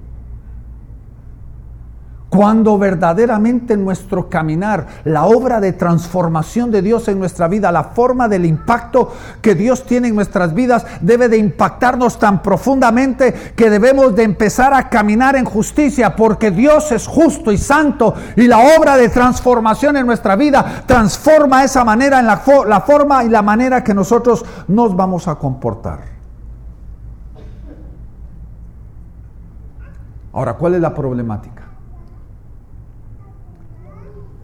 Cuando 2.30 2.78
verdaderamente 2.78 3.76
nuestro 3.76 4.30
caminar, 4.30 4.86
la 5.04 5.26
obra 5.26 5.60
de 5.60 5.74
transformación 5.74 6.70
de 6.70 6.84
Dios 6.84 7.08
en 7.08 7.18
nuestra 7.18 7.48
vida, 7.48 7.72
la 7.72 7.86
forma 7.86 8.28
del 8.28 8.46
impacto 8.46 9.12
que 9.42 9.56
Dios 9.56 9.84
tiene 9.84 10.10
en 10.10 10.16
nuestras 10.16 10.54
vidas, 10.54 10.86
debe 11.02 11.28
de 11.28 11.38
impactarnos 11.38 12.20
tan 12.20 12.44
profundamente 12.44 13.34
que 13.56 13.72
debemos 13.72 14.16
de 14.16 14.24
empezar 14.24 14.76
a 14.76 14.90
caminar 14.90 15.36
en 15.36 15.46
justicia, 15.46 16.16
porque 16.16 16.52
Dios 16.52 16.92
es 16.92 17.08
justo 17.08 17.52
y 17.52 17.58
santo 17.58 18.14
y 18.36 18.46
la 18.46 18.60
obra 18.78 18.96
de 18.96 19.10
transformación 19.10 19.98
en 19.98 20.06
nuestra 20.06 20.36
vida 20.36 20.84
transforma 20.86 21.64
esa 21.64 21.84
manera 21.84 22.20
en 22.20 22.28
la, 22.28 22.44
la 22.68 22.82
forma 22.82 23.24
y 23.24 23.30
la 23.30 23.42
manera 23.42 23.84
que 23.84 23.96
nosotros 23.96 24.46
nos 24.68 24.96
vamos 24.96 25.28
a 25.28 25.34
comportar. 25.36 26.02
Ahora, 30.32 30.54
¿cuál 30.54 30.76
es 30.76 30.82
la 30.82 30.94
problemática? 30.94 31.59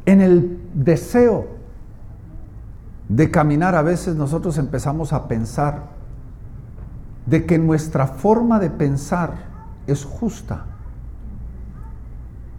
En 0.06 0.22
el 0.22 0.60
deseo 0.74 1.48
de 3.10 3.32
caminar 3.32 3.76
a 3.76 3.82
veces 3.82 4.16
nosotros 4.16 4.58
empezamos 4.58 5.14
a 5.14 5.28
pensar 5.28 5.96
de 7.26 7.46
que 7.46 7.58
nuestra 7.58 8.08
forma 8.08 8.60
de 8.60 8.70
pensar 8.70 9.34
es 9.88 10.06
justa, 10.06 10.66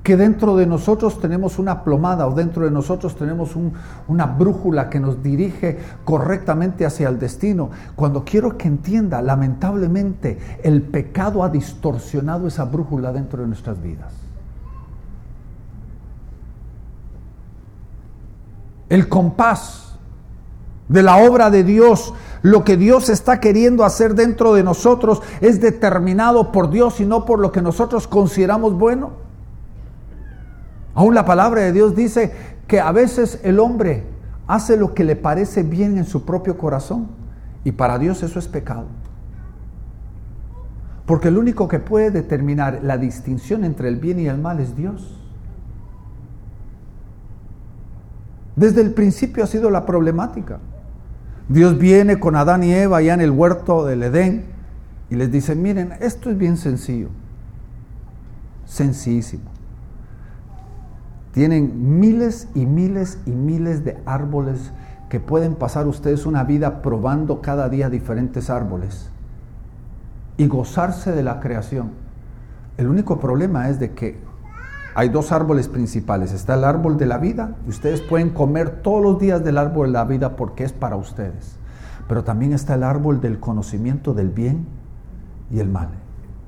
que 0.02 0.16
dentro 0.16 0.56
de 0.56 0.66
nosotros 0.66 1.20
tenemos 1.20 1.58
una 1.58 1.82
plomada 1.82 2.28
o 2.28 2.34
dentro 2.34 2.64
de 2.64 2.70
nosotros 2.70 3.16
tenemos 3.16 3.56
una 4.06 4.26
brújula 4.26 4.88
que 4.88 5.00
nos 5.00 5.20
dirige 5.20 5.78
correctamente 6.04 6.86
hacia 6.86 7.08
el 7.08 7.18
destino. 7.18 7.70
Cuando 7.96 8.24
quiero 8.24 8.56
que 8.56 8.68
entienda, 8.68 9.20
lamentablemente, 9.20 10.38
el 10.62 10.82
pecado 10.82 11.42
ha 11.42 11.48
distorsionado 11.48 12.46
esa 12.46 12.64
brújula 12.64 13.12
dentro 13.12 13.42
de 13.42 13.48
nuestras 13.48 13.82
vidas. 13.82 14.25
El 18.88 19.08
compás 19.08 19.96
de 20.88 21.02
la 21.02 21.16
obra 21.16 21.50
de 21.50 21.64
Dios, 21.64 22.14
lo 22.42 22.64
que 22.64 22.76
Dios 22.76 23.08
está 23.08 23.40
queriendo 23.40 23.84
hacer 23.84 24.14
dentro 24.14 24.54
de 24.54 24.62
nosotros 24.62 25.22
es 25.40 25.60
determinado 25.60 26.52
por 26.52 26.70
Dios 26.70 27.00
y 27.00 27.06
no 27.06 27.24
por 27.24 27.40
lo 27.40 27.50
que 27.50 27.62
nosotros 27.62 28.06
consideramos 28.06 28.74
bueno. 28.74 29.12
Aún 30.94 31.14
la 31.14 31.24
palabra 31.24 31.62
de 31.62 31.72
Dios 31.72 31.96
dice 31.96 32.32
que 32.66 32.80
a 32.80 32.92
veces 32.92 33.40
el 33.42 33.58
hombre 33.58 34.04
hace 34.46 34.76
lo 34.76 34.94
que 34.94 35.04
le 35.04 35.16
parece 35.16 35.62
bien 35.62 35.98
en 35.98 36.04
su 36.04 36.24
propio 36.24 36.56
corazón 36.56 37.08
y 37.64 37.72
para 37.72 37.98
Dios 37.98 38.22
eso 38.22 38.38
es 38.38 38.46
pecado. 38.46 38.86
Porque 41.04 41.28
el 41.28 41.38
único 41.38 41.68
que 41.68 41.78
puede 41.78 42.10
determinar 42.10 42.80
la 42.82 42.96
distinción 42.96 43.64
entre 43.64 43.88
el 43.88 43.96
bien 43.96 44.18
y 44.18 44.26
el 44.26 44.38
mal 44.38 44.60
es 44.60 44.76
Dios. 44.76 45.20
Desde 48.56 48.80
el 48.80 48.92
principio 48.92 49.44
ha 49.44 49.46
sido 49.46 49.70
la 49.70 49.84
problemática. 49.84 50.58
Dios 51.48 51.78
viene 51.78 52.18
con 52.18 52.34
Adán 52.34 52.64
y 52.64 52.72
Eva 52.72 52.96
allá 52.96 53.14
en 53.14 53.20
el 53.20 53.30
huerto 53.30 53.84
del 53.84 54.02
Edén 54.02 54.46
y 55.10 55.14
les 55.14 55.30
dice, 55.30 55.54
miren, 55.54 55.92
esto 56.00 56.30
es 56.30 56.38
bien 56.38 56.56
sencillo, 56.56 57.08
sencillísimo. 58.64 59.44
Tienen 61.32 62.00
miles 62.00 62.48
y 62.54 62.64
miles 62.64 63.18
y 63.26 63.30
miles 63.30 63.84
de 63.84 63.98
árboles 64.06 64.72
que 65.10 65.20
pueden 65.20 65.54
pasar 65.54 65.86
ustedes 65.86 66.26
una 66.26 66.42
vida 66.42 66.80
probando 66.80 67.42
cada 67.42 67.68
día 67.68 67.90
diferentes 67.90 68.50
árboles 68.50 69.10
y 70.38 70.48
gozarse 70.48 71.12
de 71.12 71.22
la 71.22 71.40
creación. 71.40 71.90
El 72.78 72.88
único 72.88 73.20
problema 73.20 73.68
es 73.68 73.78
de 73.78 73.92
que 73.92 74.18
hay 74.96 75.10
dos 75.10 75.30
árboles 75.30 75.68
principales. 75.68 76.32
Está 76.32 76.54
el 76.54 76.64
árbol 76.64 76.96
de 76.96 77.04
la 77.04 77.18
vida 77.18 77.54
y 77.66 77.68
ustedes 77.68 78.00
pueden 78.00 78.30
comer 78.30 78.80
todos 78.80 79.02
los 79.02 79.18
días 79.18 79.44
del 79.44 79.58
árbol 79.58 79.88
de 79.88 79.92
la 79.92 80.04
vida 80.06 80.36
porque 80.36 80.64
es 80.64 80.72
para 80.72 80.96
ustedes. 80.96 81.58
Pero 82.08 82.24
también 82.24 82.54
está 82.54 82.76
el 82.76 82.82
árbol 82.82 83.20
del 83.20 83.38
conocimiento 83.38 84.14
del 84.14 84.30
bien 84.30 84.66
y 85.50 85.58
el 85.58 85.68
mal. 85.68 85.90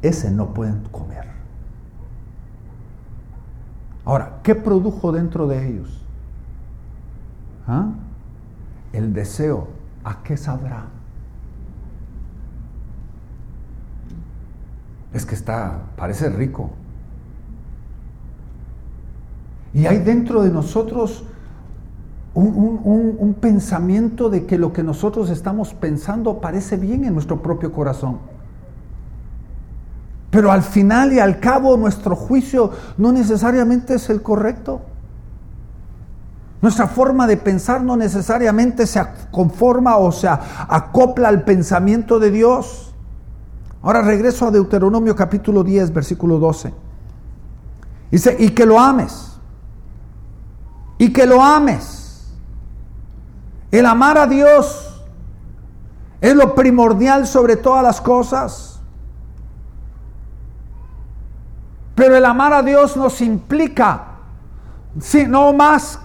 Ese 0.01 0.31
no 0.31 0.55
pueden 0.55 0.83
comer. 0.91 1.27
Ahora, 4.07 4.39
¿qué 4.43 4.55
produjo 4.55 5.13
dentro 5.13 5.47
de 5.47 5.69
ellos? 5.69 6.03
¿Ah? 7.67 7.91
El 8.95 9.13
deseo. 9.13 9.69
¿A 10.05 10.23
qué 10.23 10.39
sabrá? 10.39 10.87
Es 15.13 15.27
que 15.27 15.35
está, 15.35 15.83
parece 15.97 16.31
rico, 16.31 16.71
y 19.75 19.87
hay 19.87 19.99
dentro 19.99 20.43
de 20.43 20.51
nosotros 20.51 21.25
un, 22.35 23.37
pensamiento 23.41 24.31
de 24.31 24.47
que 24.47 24.59
lo 24.59 24.73
que 24.73 24.83
nosotros 24.83 25.31
estamos 25.31 25.75
pensando 25.75 26.41
parece 26.41 26.77
bien 26.77 27.05
en 27.05 27.15
nuestro 27.15 27.43
propio 27.43 27.73
corazón. 27.73 28.19
Pero 30.31 30.53
al 30.53 30.63
final 30.63 31.13
y 31.13 31.21
al 31.21 31.41
cabo 31.41 31.77
nuestro 31.77 32.15
juicio 32.15 32.71
no 32.97 33.13
necesariamente 33.13 33.95
es 33.95 34.11
el 34.11 34.23
correcto. 34.23 34.83
Nuestra 36.61 36.87
forma 36.87 37.27
de 37.27 37.37
pensar 37.37 37.83
no 37.83 37.97
necesariamente 37.97 38.87
se 38.87 39.01
conforma 39.31 39.97
o 39.97 40.13
se 40.13 40.29
acopla 40.29 41.29
al 41.29 41.45
pensamiento 41.45 42.19
de 42.19 42.31
Dios. 42.31 42.95
Ahora 43.83 44.03
regreso 44.03 44.47
a 44.47 44.51
Deuteronomio 44.51 45.15
capítulo 45.15 45.63
10, 45.63 45.93
versículo 45.93 46.39
12. 46.39 46.75
Dice, 48.11 48.37
y 48.39 48.51
que 48.51 48.67
lo 48.67 48.79
ames. 48.79 49.28
Y 50.99 51.13
que 51.13 51.27
lo 51.27 51.43
ames. 51.43 52.29
El 53.71 53.87
amar 53.87 54.19
a 54.19 54.27
Dios 54.27 55.05
es 56.21 56.35
lo 56.35 56.55
primordial 56.55 57.27
sobre 57.27 57.57
todas 57.57 57.83
las 57.83 58.01
cosas. 58.01 58.81
Pero 61.95 62.17
el 62.17 62.25
amar 62.25 62.53
a 62.53 62.63
Dios 62.63 62.97
nos 62.97 63.21
implica 63.21 64.09
no 65.29 65.53
más, 65.53 66.01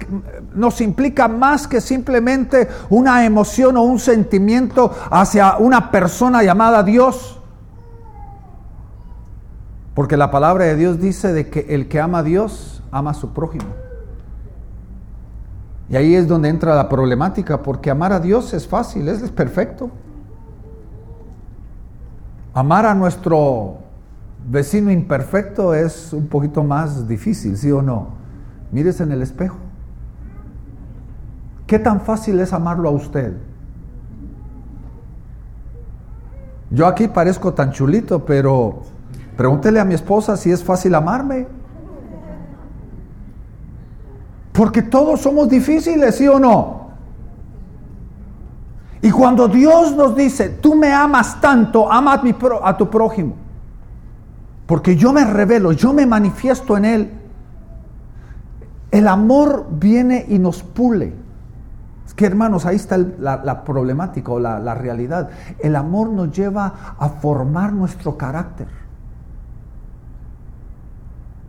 nos 0.53 0.82
implica 0.82 1.27
más 1.27 1.67
que 1.67 1.82
simplemente 1.82 2.67
una 2.89 3.25
emoción 3.25 3.77
o 3.77 3.82
un 3.84 3.99
sentimiento 3.99 4.93
hacia 5.10 5.58
una 5.58 5.89
persona 5.91 6.43
llamada 6.43 6.84
Dios. 6.84 7.39
Porque 9.95 10.17
la 10.17 10.32
palabra 10.32 10.65
de 10.65 10.75
Dios 10.75 10.99
dice 10.99 11.34
de 11.34 11.49
que 11.49 11.67
el 11.69 11.88
que 11.88 11.99
ama 11.99 12.19
a 12.19 12.23
Dios 12.23 12.84
ama 12.91 13.12
a 13.12 13.13
su 13.13 13.34
prójimo. 13.34 13.83
Y 15.93 15.95
ahí 15.95 16.15
es 16.15 16.27
donde 16.27 16.49
entra 16.49 16.73
la 16.73 16.89
problemática, 16.89 17.62
porque 17.62 17.91
amar 17.91 18.13
a 18.13 18.19
Dios 18.19 18.51
es 18.56 18.67
fácil, 18.67 19.08
es 19.08 19.29
perfecto. 19.29 19.91
Amar 22.51 22.88
a 22.88 22.95
nuestro 22.95 23.77
vecino 24.49 24.89
imperfecto 24.89 25.75
es 25.75 26.12
un 26.12 26.25
poquito 26.25 26.63
más 26.63 27.08
difícil, 27.08 27.56
¿sí 27.58 27.71
o 27.71 27.84
no? 27.84 28.08
Mírese 28.71 29.03
en 29.03 29.12
el 29.12 29.21
espejo. 29.21 29.58
¿Qué 31.67 31.77
tan 31.77 32.01
fácil 32.01 32.39
es 32.39 32.53
amarlo 32.53 32.89
a 32.89 32.91
usted? 32.91 33.38
Yo 36.71 36.88
aquí 36.88 37.08
parezco 37.08 37.53
tan 37.53 37.71
chulito, 37.71 38.25
pero 38.25 38.82
pregúntele 39.38 39.79
a 39.79 39.86
mi 39.86 39.93
esposa 39.93 40.38
si 40.38 40.49
es 40.49 40.63
fácil 40.63 40.95
amarme. 40.95 41.45
Porque 44.53 44.83
todos 44.83 45.19
somos 45.19 45.49
difíciles, 45.49 46.15
¿sí 46.15 46.27
o 46.27 46.39
no? 46.39 46.83
Y 49.01 49.11
cuando 49.11 49.49
Dios 49.49 49.95
nos 49.95 50.15
dice, 50.15 50.47
tú 50.49 50.75
me 50.75 50.93
amas 50.93 51.41
tanto, 51.41 51.91
ama 51.91 52.13
a, 52.13 52.21
mi 52.21 52.33
tu 52.77 52.89
prójimo. 52.89 53.35
Porque 54.65 54.95
yo 54.95 55.11
me 55.11 55.25
revelo, 55.25 55.73
yo 55.73 55.91
me 55.91 56.05
manifiesto 56.05 56.77
en 56.77 56.85
Él. 56.85 57.11
El 58.91 59.07
amor 59.07 59.67
viene 59.71 60.25
y 60.29 60.39
nos 60.39 60.63
pule. 60.63 61.13
Es 62.05 62.13
que 62.13 62.25
hermanos, 62.27 62.65
ahí 62.65 62.75
está 62.75 62.97
la, 62.97 63.63
problemática 63.65 64.31
o 64.31 64.39
la 64.39 64.75
realidad. 64.75 65.31
El 65.59 65.75
amor 65.75 66.09
nos 66.09 66.31
lleva 66.31 66.95
a 66.97 67.09
formar 67.09 67.73
nuestro 67.73 68.17
carácter. 68.17 68.67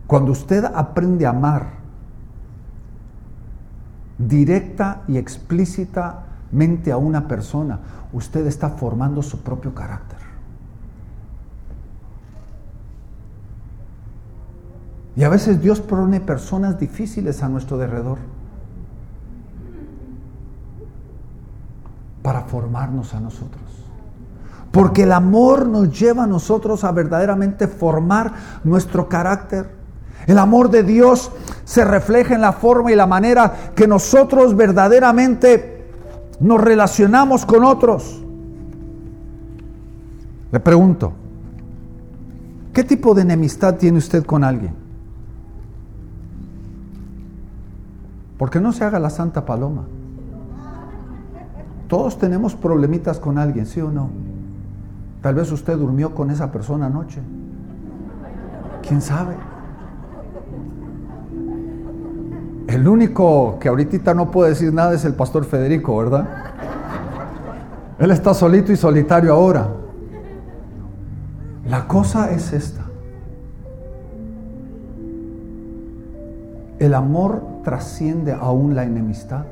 Cuando 0.07 0.31
usted 0.31 0.65
aprende 0.65 1.25
a 1.25 1.29
amar 1.29 1.84
directa 4.17 5.03
y 5.07 5.17
explícitamente 5.17 6.91
a 6.91 6.97
una 6.97 7.27
persona, 7.27 7.79
usted 8.13 8.45
está 8.47 8.69
formando 8.69 9.21
su 9.21 9.39
propio 9.41 9.73
carácter. 9.73 10.19
Y 15.15 15.23
a 15.23 15.29
veces 15.29 15.61
Dios 15.61 15.79
pone 15.79 16.19
personas 16.19 16.77
difíciles 16.77 17.41
a 17.41 17.49
nuestro 17.49 17.77
derredor 17.77 18.17
para 22.21 22.41
formarnos 22.41 23.13
a 23.13 23.19
nosotros. 23.19 23.63
Porque 24.71 25.03
el 25.03 25.13
amor 25.13 25.67
nos 25.67 25.97
lleva 25.97 26.23
a 26.23 26.27
nosotros 26.27 26.83
a 26.83 26.91
verdaderamente 26.91 27.67
formar 27.67 28.33
nuestro 28.65 29.07
carácter. 29.07 29.84
El 30.27 30.39
amor 30.39 30.69
de 30.69 30.83
Dios 30.83 31.31
se 31.65 31.85
refleja 31.85 32.35
en 32.35 32.41
la 32.41 32.53
forma 32.53 32.91
y 32.91 32.95
la 32.95 33.07
manera 33.07 33.71
que 33.75 33.87
nosotros 33.87 34.55
verdaderamente 34.55 35.85
nos 36.39 36.61
relacionamos 36.61 37.45
con 37.45 37.63
otros. 37.63 38.21
Le 40.51 40.59
pregunto, 40.59 41.13
¿qué 42.73 42.83
tipo 42.83 43.13
de 43.13 43.21
enemistad 43.21 43.75
tiene 43.75 43.97
usted 43.97 44.25
con 44.25 44.43
alguien? 44.43 44.73
Porque 48.37 48.59
no 48.59 48.73
se 48.73 48.83
haga 48.83 48.99
la 48.99 49.09
santa 49.09 49.45
paloma. 49.45 49.83
Todos 51.87 52.17
tenemos 52.17 52.55
problemitas 52.55 53.19
con 53.19 53.37
alguien, 53.37 53.65
¿sí 53.65 53.79
o 53.79 53.91
no? 53.91 54.09
Tal 55.21 55.35
vez 55.35 55.51
usted 55.51 55.77
durmió 55.77 56.13
con 56.13 56.31
esa 56.31 56.51
persona 56.51 56.87
anoche. 56.87 57.21
¿Quién 58.81 59.01
sabe? 59.01 59.35
El 62.67 62.87
único 62.87 63.59
que 63.59 63.69
ahorita 63.69 64.13
no 64.13 64.31
puede 64.31 64.49
decir 64.49 64.73
nada 64.73 64.93
es 64.93 65.05
el 65.05 65.13
pastor 65.13 65.45
Federico, 65.45 65.97
¿verdad? 65.97 66.27
Él 67.99 68.11
está 68.11 68.33
solito 68.33 68.71
y 68.71 68.75
solitario 68.75 69.33
ahora. 69.33 69.67
La 71.67 71.87
cosa 71.87 72.31
es 72.31 72.53
esta. 72.53 72.81
El 76.79 76.93
amor 76.93 77.41
trasciende 77.63 78.33
aún 78.33 78.75
la 78.75 78.83
enemistad. 78.83 79.45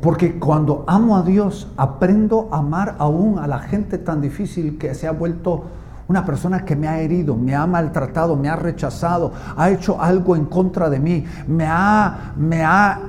Porque 0.00 0.38
cuando 0.38 0.84
amo 0.88 1.16
a 1.16 1.22
Dios, 1.22 1.70
aprendo 1.76 2.48
a 2.50 2.58
amar 2.58 2.96
aún 2.98 3.38
a 3.38 3.46
la 3.46 3.60
gente 3.60 3.98
tan 3.98 4.20
difícil 4.20 4.78
que 4.78 4.94
se 4.94 5.06
ha 5.06 5.12
vuelto 5.12 5.64
una 6.12 6.26
persona 6.26 6.62
que 6.66 6.76
me 6.76 6.88
ha 6.88 7.00
herido, 7.00 7.34
me 7.38 7.54
ha 7.54 7.66
maltratado, 7.66 8.36
me 8.36 8.50
ha 8.50 8.56
rechazado, 8.56 9.32
ha 9.56 9.70
hecho 9.70 9.98
algo 9.98 10.36
en 10.36 10.44
contra 10.44 10.90
de 10.90 11.00
mí, 11.00 11.24
me 11.48 11.64
ha, 11.66 12.34
me 12.36 12.62
ha 12.62 13.00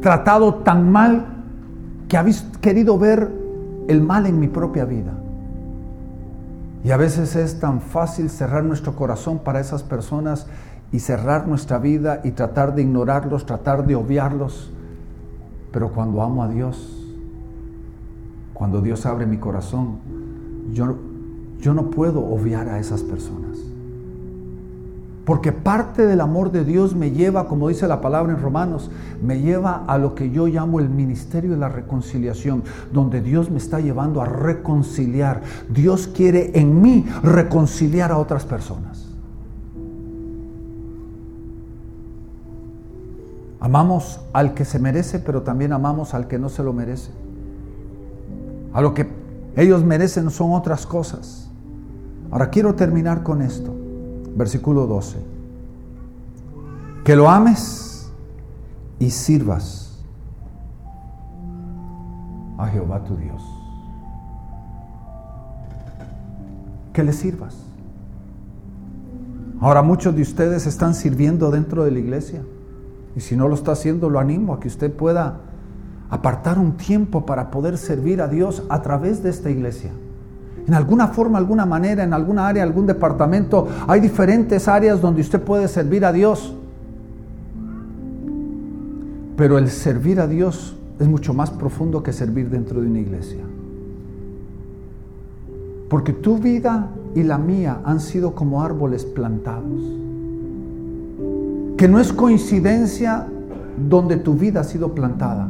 tratado 0.00 0.54
tan 0.54 0.90
mal 0.90 1.26
que 2.08 2.16
ha 2.16 2.24
querido 2.62 2.98
ver 2.98 3.30
el 3.88 4.00
mal 4.00 4.24
en 4.24 4.40
mi 4.40 4.48
propia 4.48 4.86
vida. 4.86 5.12
Y 6.82 6.92
a 6.92 6.96
veces 6.96 7.36
es 7.36 7.60
tan 7.60 7.82
fácil 7.82 8.30
cerrar 8.30 8.64
nuestro 8.64 8.96
corazón 8.96 9.40
para 9.40 9.60
esas 9.60 9.82
personas 9.82 10.46
y 10.92 11.00
cerrar 11.00 11.46
nuestra 11.46 11.76
vida 11.76 12.22
y 12.24 12.30
tratar 12.30 12.74
de 12.74 12.80
ignorarlos, 12.80 13.44
tratar 13.44 13.86
de 13.86 13.96
obviarlos. 13.96 14.72
Pero 15.72 15.90
cuando 15.90 16.22
amo 16.22 16.42
a 16.42 16.48
Dios, 16.48 17.06
cuando 18.54 18.80
Dios 18.80 19.04
abre 19.04 19.26
mi 19.26 19.36
corazón, 19.36 19.98
yo, 20.72 21.09
yo 21.60 21.74
no 21.74 21.90
puedo 21.90 22.20
obviar 22.24 22.68
a 22.68 22.78
esas 22.78 23.02
personas. 23.02 23.58
Porque 25.24 25.52
parte 25.52 26.06
del 26.06 26.20
amor 26.20 26.50
de 26.50 26.64
Dios 26.64 26.96
me 26.96 27.12
lleva, 27.12 27.46
como 27.46 27.68
dice 27.68 27.86
la 27.86 28.00
palabra 28.00 28.32
en 28.32 28.40
Romanos, 28.40 28.90
me 29.22 29.40
lleva 29.40 29.84
a 29.86 29.98
lo 29.98 30.14
que 30.14 30.30
yo 30.30 30.46
llamo 30.46 30.80
el 30.80 30.88
ministerio 30.88 31.50
de 31.50 31.56
la 31.56 31.68
reconciliación, 31.68 32.64
donde 32.92 33.20
Dios 33.20 33.50
me 33.50 33.58
está 33.58 33.80
llevando 33.80 34.22
a 34.22 34.24
reconciliar. 34.24 35.42
Dios 35.68 36.08
quiere 36.08 36.58
en 36.58 36.80
mí 36.82 37.06
reconciliar 37.22 38.10
a 38.10 38.18
otras 38.18 38.44
personas. 38.44 39.06
Amamos 43.60 44.20
al 44.32 44.54
que 44.54 44.64
se 44.64 44.78
merece, 44.78 45.18
pero 45.18 45.42
también 45.42 45.72
amamos 45.74 46.14
al 46.14 46.26
que 46.26 46.38
no 46.38 46.48
se 46.48 46.62
lo 46.62 46.72
merece. 46.72 47.10
A 48.72 48.80
lo 48.80 48.94
que 48.94 49.06
ellos 49.54 49.84
merecen 49.84 50.30
son 50.30 50.52
otras 50.54 50.86
cosas. 50.86 51.49
Ahora 52.30 52.50
quiero 52.50 52.74
terminar 52.74 53.22
con 53.22 53.42
esto. 53.42 53.74
Versículo 54.36 54.86
12. 54.86 55.18
Que 57.04 57.16
lo 57.16 57.28
ames 57.28 58.10
y 58.98 59.10
sirvas 59.10 59.98
a 62.58 62.66
Jehová 62.68 63.02
tu 63.02 63.16
Dios. 63.16 63.42
Que 66.92 67.02
le 67.02 67.12
sirvas. 67.12 67.56
Ahora 69.60 69.82
muchos 69.82 70.14
de 70.14 70.22
ustedes 70.22 70.66
están 70.66 70.94
sirviendo 70.94 71.50
dentro 71.50 71.84
de 71.84 71.90
la 71.90 71.98
iglesia. 71.98 72.42
Y 73.16 73.20
si 73.20 73.36
no 73.36 73.48
lo 73.48 73.54
está 73.54 73.72
haciendo, 73.72 74.08
lo 74.08 74.20
animo 74.20 74.54
a 74.54 74.60
que 74.60 74.68
usted 74.68 74.92
pueda 74.92 75.40
apartar 76.10 76.58
un 76.58 76.76
tiempo 76.76 77.26
para 77.26 77.50
poder 77.50 77.76
servir 77.76 78.22
a 78.22 78.28
Dios 78.28 78.62
a 78.68 78.82
través 78.82 79.22
de 79.22 79.30
esta 79.30 79.50
iglesia. 79.50 79.90
En 80.70 80.74
alguna 80.74 81.08
forma, 81.08 81.36
alguna 81.36 81.66
manera, 81.66 82.04
en 82.04 82.14
alguna 82.14 82.46
área, 82.46 82.62
algún 82.62 82.86
departamento, 82.86 83.66
hay 83.88 83.98
diferentes 83.98 84.68
áreas 84.68 85.00
donde 85.00 85.20
usted 85.20 85.40
puede 85.40 85.66
servir 85.66 86.04
a 86.04 86.12
Dios. 86.12 86.54
Pero 89.36 89.58
el 89.58 89.68
servir 89.68 90.20
a 90.20 90.28
Dios 90.28 90.76
es 91.00 91.08
mucho 91.08 91.34
más 91.34 91.50
profundo 91.50 92.04
que 92.04 92.12
servir 92.12 92.50
dentro 92.50 92.80
de 92.80 92.86
una 92.86 93.00
iglesia. 93.00 93.40
Porque 95.88 96.12
tu 96.12 96.38
vida 96.38 96.90
y 97.16 97.24
la 97.24 97.36
mía 97.36 97.80
han 97.84 97.98
sido 97.98 98.36
como 98.36 98.62
árboles 98.62 99.04
plantados 99.04 99.82
que 101.76 101.88
no 101.88 101.98
es 101.98 102.12
coincidencia 102.12 103.26
donde 103.88 104.18
tu 104.18 104.34
vida 104.34 104.60
ha 104.60 104.64
sido 104.64 104.94
plantada. 104.94 105.48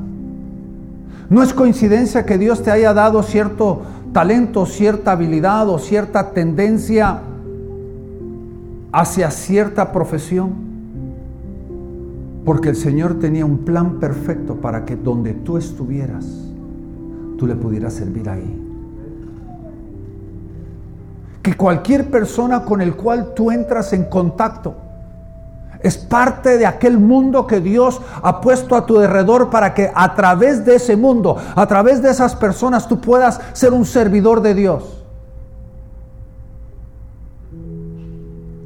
No 1.28 1.42
es 1.42 1.52
coincidencia 1.52 2.24
que 2.24 2.38
Dios 2.38 2.62
te 2.62 2.70
haya 2.70 2.94
dado 2.94 3.22
cierto 3.22 3.82
talento, 4.12 4.66
cierta 4.66 5.12
habilidad 5.12 5.68
o 5.68 5.78
cierta 5.78 6.32
tendencia 6.32 7.20
hacia 8.92 9.30
cierta 9.30 9.92
profesión. 9.92 10.70
Porque 12.44 12.70
el 12.70 12.76
Señor 12.76 13.18
tenía 13.18 13.44
un 13.44 13.58
plan 13.58 14.00
perfecto 14.00 14.56
para 14.56 14.84
que 14.84 14.96
donde 14.96 15.34
tú 15.34 15.58
estuvieras, 15.58 16.26
tú 17.38 17.46
le 17.46 17.54
pudieras 17.54 17.92
servir 17.92 18.28
ahí. 18.28 18.66
Que 21.42 21.54
cualquier 21.54 22.10
persona 22.10 22.64
con 22.64 22.80
el 22.80 22.96
cual 22.96 23.34
tú 23.34 23.50
entras 23.50 23.92
en 23.92 24.04
contacto, 24.04 24.74
es 25.82 25.96
parte 25.96 26.58
de 26.58 26.66
aquel 26.66 26.98
mundo 26.98 27.46
que 27.46 27.60
Dios 27.60 28.00
ha 28.22 28.40
puesto 28.40 28.76
a 28.76 28.86
tu 28.86 28.98
alrededor 28.98 29.50
para 29.50 29.74
que 29.74 29.90
a 29.94 30.14
través 30.14 30.64
de 30.64 30.76
ese 30.76 30.96
mundo, 30.96 31.36
a 31.54 31.66
través 31.66 32.02
de 32.02 32.10
esas 32.10 32.36
personas, 32.36 32.86
tú 32.88 33.00
puedas 33.00 33.40
ser 33.52 33.72
un 33.72 33.84
servidor 33.84 34.42
de 34.42 34.54
Dios. 34.54 35.00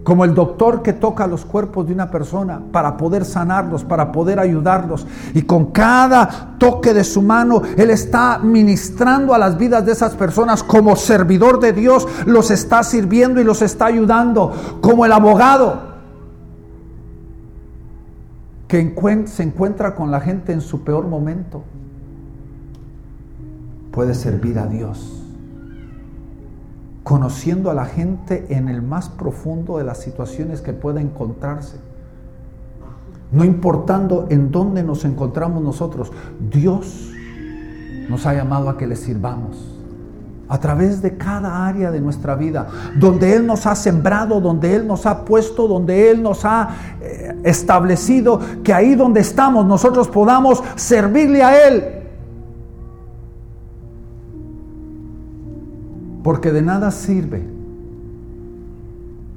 como 0.04 0.24
el 0.26 0.34
doctor 0.34 0.82
que 0.82 0.92
toca 0.92 1.26
los 1.26 1.46
cuerpos 1.46 1.86
de 1.86 1.94
una 1.94 2.10
persona 2.10 2.60
para 2.70 2.96
poder 2.96 3.24
sanarlos, 3.24 3.84
para 3.84 4.12
poder 4.12 4.38
ayudarlos. 4.38 5.06
Y 5.32 5.42
con 5.42 5.72
cada 5.72 6.56
toque 6.58 6.92
de 6.92 7.02
su 7.02 7.22
mano, 7.22 7.62
Él 7.76 7.90
está 7.90 8.38
ministrando 8.38 9.34
a 9.34 9.38
las 9.38 9.56
vidas 9.56 9.86
de 9.86 9.92
esas 9.92 10.14
personas 10.14 10.62
como 10.62 10.94
servidor 10.94 11.58
de 11.58 11.72
Dios, 11.72 12.06
los 12.26 12.50
está 12.50 12.82
sirviendo 12.82 13.40
y 13.40 13.44
los 13.44 13.62
está 13.62 13.86
ayudando, 13.86 14.52
como 14.82 15.06
el 15.06 15.12
abogado 15.12 15.93
que 18.74 19.26
se 19.26 19.44
encuentra 19.44 19.94
con 19.94 20.10
la 20.10 20.20
gente 20.20 20.52
en 20.52 20.60
su 20.60 20.82
peor 20.82 21.06
momento, 21.06 21.62
puede 23.92 24.14
servir 24.14 24.58
a 24.58 24.66
Dios, 24.66 25.22
conociendo 27.04 27.70
a 27.70 27.74
la 27.74 27.84
gente 27.84 28.46
en 28.48 28.68
el 28.68 28.82
más 28.82 29.08
profundo 29.08 29.78
de 29.78 29.84
las 29.84 29.98
situaciones 29.98 30.60
que 30.60 30.72
pueda 30.72 31.00
encontrarse. 31.00 31.76
No 33.30 33.44
importando 33.44 34.26
en 34.30 34.50
dónde 34.50 34.82
nos 34.82 35.04
encontramos 35.04 35.62
nosotros, 35.62 36.10
Dios 36.50 37.12
nos 38.08 38.26
ha 38.26 38.34
llamado 38.34 38.68
a 38.70 38.76
que 38.76 38.88
le 38.88 38.96
sirvamos 38.96 39.73
a 40.48 40.58
través 40.58 41.00
de 41.00 41.16
cada 41.16 41.66
área 41.66 41.90
de 41.90 42.00
nuestra 42.00 42.34
vida, 42.34 42.68
donde 42.96 43.34
Él 43.34 43.46
nos 43.46 43.66
ha 43.66 43.74
sembrado, 43.74 44.40
donde 44.40 44.74
Él 44.74 44.86
nos 44.86 45.06
ha 45.06 45.24
puesto, 45.24 45.66
donde 45.66 46.10
Él 46.10 46.22
nos 46.22 46.44
ha 46.44 46.68
eh, 47.00 47.36
establecido, 47.44 48.40
que 48.62 48.72
ahí 48.72 48.94
donde 48.94 49.20
estamos 49.20 49.66
nosotros 49.66 50.08
podamos 50.08 50.62
servirle 50.76 51.42
a 51.42 51.68
Él. 51.68 51.84
Porque 56.22 56.52
de 56.52 56.62
nada 56.62 56.90
sirve, 56.90 57.44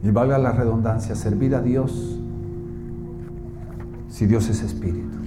y 0.04 0.12
valga 0.12 0.38
la 0.38 0.52
redundancia, 0.52 1.16
servir 1.16 1.56
a 1.56 1.62
Dios 1.62 2.18
si 4.10 4.26
Dios 4.26 4.48
es 4.50 4.64
espíritu. 4.64 5.18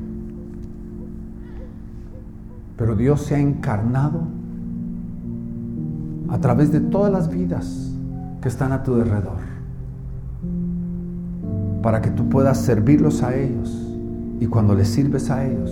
Pero 2.76 2.96
Dios 2.96 3.20
se 3.22 3.34
ha 3.34 3.38
encarnado 3.38 4.39
a 6.30 6.38
través 6.38 6.72
de 6.72 6.80
todas 6.80 7.12
las 7.12 7.28
vidas 7.28 7.92
que 8.40 8.48
están 8.48 8.72
a 8.72 8.82
tu 8.82 8.94
alrededor, 8.94 9.40
para 11.82 12.00
que 12.00 12.10
tú 12.10 12.28
puedas 12.28 12.58
servirlos 12.58 13.22
a 13.22 13.34
ellos 13.34 13.86
y 14.38 14.46
cuando 14.46 14.74
les 14.74 14.88
sirves 14.88 15.30
a 15.30 15.44
ellos, 15.44 15.70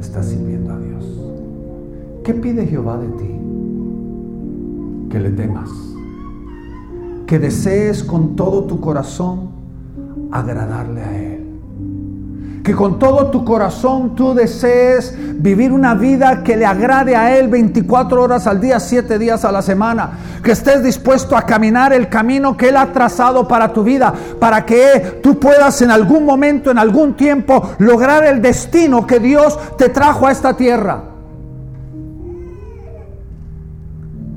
estás 0.00 0.26
sirviendo 0.26 0.72
a 0.72 0.78
Dios. 0.78 1.04
¿Qué 2.24 2.34
pide 2.34 2.66
Jehová 2.66 2.98
de 2.98 3.08
ti? 3.08 3.30
Que 5.10 5.20
le 5.20 5.30
temas, 5.30 5.70
que 7.26 7.38
desees 7.38 8.02
con 8.02 8.36
todo 8.36 8.64
tu 8.64 8.80
corazón 8.80 9.50
agradarle 10.30 11.02
a 11.02 11.18
Él 11.18 11.23
que 12.64 12.74
con 12.74 12.98
todo 12.98 13.26
tu 13.26 13.44
corazón 13.44 14.14
tú 14.14 14.32
desees 14.32 15.14
vivir 15.42 15.70
una 15.70 15.94
vida 15.94 16.42
que 16.42 16.56
le 16.56 16.64
agrade 16.64 17.14
a 17.14 17.36
Él 17.36 17.48
24 17.48 18.22
horas 18.22 18.46
al 18.46 18.58
día, 18.58 18.80
7 18.80 19.18
días 19.18 19.44
a 19.44 19.52
la 19.52 19.60
semana. 19.60 20.12
Que 20.42 20.52
estés 20.52 20.82
dispuesto 20.82 21.36
a 21.36 21.42
caminar 21.42 21.92
el 21.92 22.08
camino 22.08 22.56
que 22.56 22.70
Él 22.70 22.78
ha 22.78 22.90
trazado 22.90 23.46
para 23.46 23.70
tu 23.74 23.84
vida, 23.84 24.14
para 24.40 24.64
que 24.64 25.20
tú 25.22 25.38
puedas 25.38 25.82
en 25.82 25.90
algún 25.90 26.24
momento, 26.24 26.70
en 26.70 26.78
algún 26.78 27.12
tiempo, 27.12 27.68
lograr 27.78 28.24
el 28.24 28.40
destino 28.40 29.06
que 29.06 29.20
Dios 29.20 29.58
te 29.76 29.90
trajo 29.90 30.26
a 30.26 30.32
esta 30.32 30.56
tierra. 30.56 31.02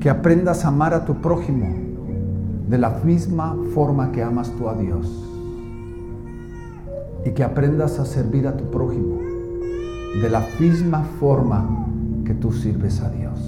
Que 0.00 0.10
aprendas 0.10 0.66
a 0.66 0.68
amar 0.68 0.92
a 0.92 1.06
tu 1.06 1.14
prójimo 1.22 1.74
de 2.68 2.76
la 2.76 2.90
misma 2.90 3.56
forma 3.74 4.12
que 4.12 4.22
amas 4.22 4.50
tú 4.58 4.68
a 4.68 4.74
Dios 4.74 5.27
y 7.24 7.30
que 7.30 7.44
aprendas 7.44 7.98
a 7.98 8.04
servir 8.04 8.46
a 8.46 8.56
tu 8.56 8.70
prójimo 8.70 9.18
de 10.20 10.30
la 10.30 10.44
misma 10.58 11.04
forma 11.20 11.86
que 12.24 12.34
tú 12.34 12.52
sirves 12.52 13.00
a 13.00 13.10
Dios. 13.10 13.38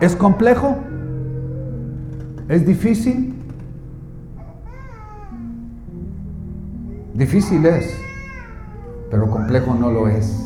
¿Es 0.00 0.16
complejo? 0.16 0.76
¿Es 2.48 2.66
difícil? 2.66 3.34
Difícil 7.14 7.64
es, 7.66 7.94
pero 9.10 9.30
complejo 9.30 9.74
no 9.74 9.90
lo 9.90 10.08
es. 10.08 10.42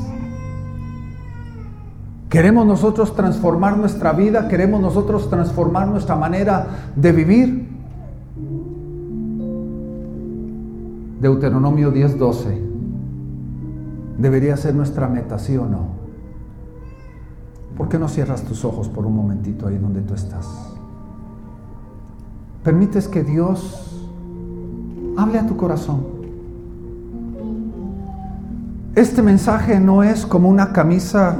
¿Queremos 2.29 2.67
nosotros 2.67 3.15
transformar 3.15 3.79
nuestra 3.79 4.13
vida? 4.13 4.49
¿Queremos 4.49 4.81
nosotros 4.81 5.31
transformar 5.31 5.87
nuestra 5.89 6.17
manera 6.17 6.67
de 6.97 7.13
vivir? 7.13 7.66
Deuteronomio 11.21 11.93
10:12 11.93 12.61
debería 14.19 14.57
ser 14.57 14.75
nuestra 14.75 15.09
meta, 15.09 15.39
¿sí 15.39 15.57
o 15.57 15.67
no? 15.67 15.97
¿Por 17.77 17.89
qué 17.89 17.99
no 17.99 18.09
cierras 18.09 18.43
tus 18.43 18.65
ojos 18.65 18.89
por 18.89 19.07
un 19.07 19.15
momentito 19.15 19.67
ahí 19.67 19.77
donde 19.77 20.01
tú 20.01 20.15
estás? 20.15 20.73
Permites 22.65 23.09
que 23.09 23.23
Dios 23.23 24.09
hable 25.17 25.39
a 25.39 25.47
tu 25.47 25.57
corazón. 25.57 26.17
Este 28.95 29.21
mensaje 29.23 29.79
no 29.79 30.03
es 30.03 30.25
como 30.25 30.49
una 30.49 30.73
camisa 30.73 31.37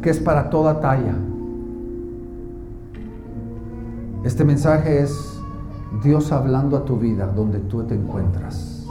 que 0.00 0.10
es 0.10 0.18
para 0.18 0.48
toda 0.50 0.80
talla. 0.80 1.14
Este 4.24 4.44
mensaje 4.44 5.02
es 5.02 5.41
Dios 6.00 6.32
hablando 6.32 6.76
a 6.76 6.84
tu 6.84 6.96
vida 6.96 7.26
donde 7.26 7.58
tú 7.58 7.82
te 7.82 7.94
encuentras. 7.94 8.86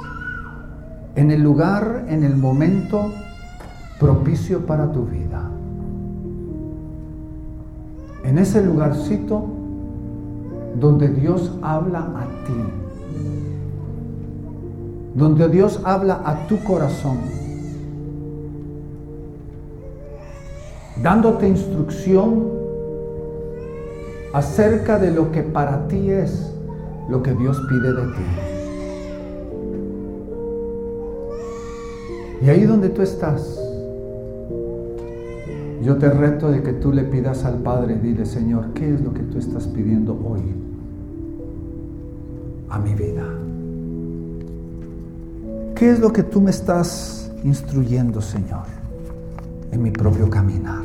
En 1.16 1.32
el 1.32 1.42
lugar, 1.42 2.06
en 2.08 2.24
el 2.24 2.38
momento 2.38 3.12
propicio 4.00 4.66
para 4.66 4.92
tu 4.92 5.06
vida. 5.06 5.50
En 8.24 8.38
ese 8.38 8.64
lugarcito 8.64 9.46
donde 10.80 11.10
Dios 11.10 11.52
habla 11.62 12.00
a 12.00 12.26
ti. 12.46 12.54
Donde 15.16 15.50
Dios 15.50 15.82
habla 15.84 16.22
a 16.24 16.48
tu 16.48 16.64
corazón. 16.64 17.18
Dándote 21.02 21.48
instrucción 21.48 22.62
acerca 24.34 24.98
de 24.98 25.12
lo 25.12 25.32
que 25.32 25.42
para 25.42 25.88
ti 25.88 26.10
es 26.10 26.52
lo 27.10 27.22
que 27.24 27.34
Dios 27.34 27.62
pide 27.70 27.94
de 27.94 28.04
ti. 28.04 28.24
Y 32.44 32.50
ahí 32.50 32.66
donde 32.66 32.90
tú 32.90 33.02
estás, 33.02 33.60
yo 35.84 35.98
te 35.98 36.10
reto 36.10 36.50
de 36.50 36.64
que 36.64 36.74
tú 36.74 36.92
le 36.92 37.04
pidas 37.04 37.46
al 37.46 37.60
Padre, 37.60 37.98
dile, 37.98 38.26
Señor, 38.26 38.74
¿qué 38.74 38.94
es 38.94 39.02
lo 39.02 39.14
que 39.14 39.22
tú 39.22 39.38
estás 39.38 39.68
pidiendo 39.68 40.14
hoy 40.14 40.42
a 42.70 42.80
mi 42.80 42.94
vida? 42.96 43.26
¿Qué 45.76 45.92
es 45.92 46.00
lo 46.00 46.12
que 46.14 46.24
tú 46.24 46.42
me 46.42 46.52
estás 46.52 47.32
instruyendo, 47.44 48.22
Señor, 48.22 48.66
en 49.72 49.82
mi 49.82 49.92
propio 49.92 50.30
caminar? 50.30 50.84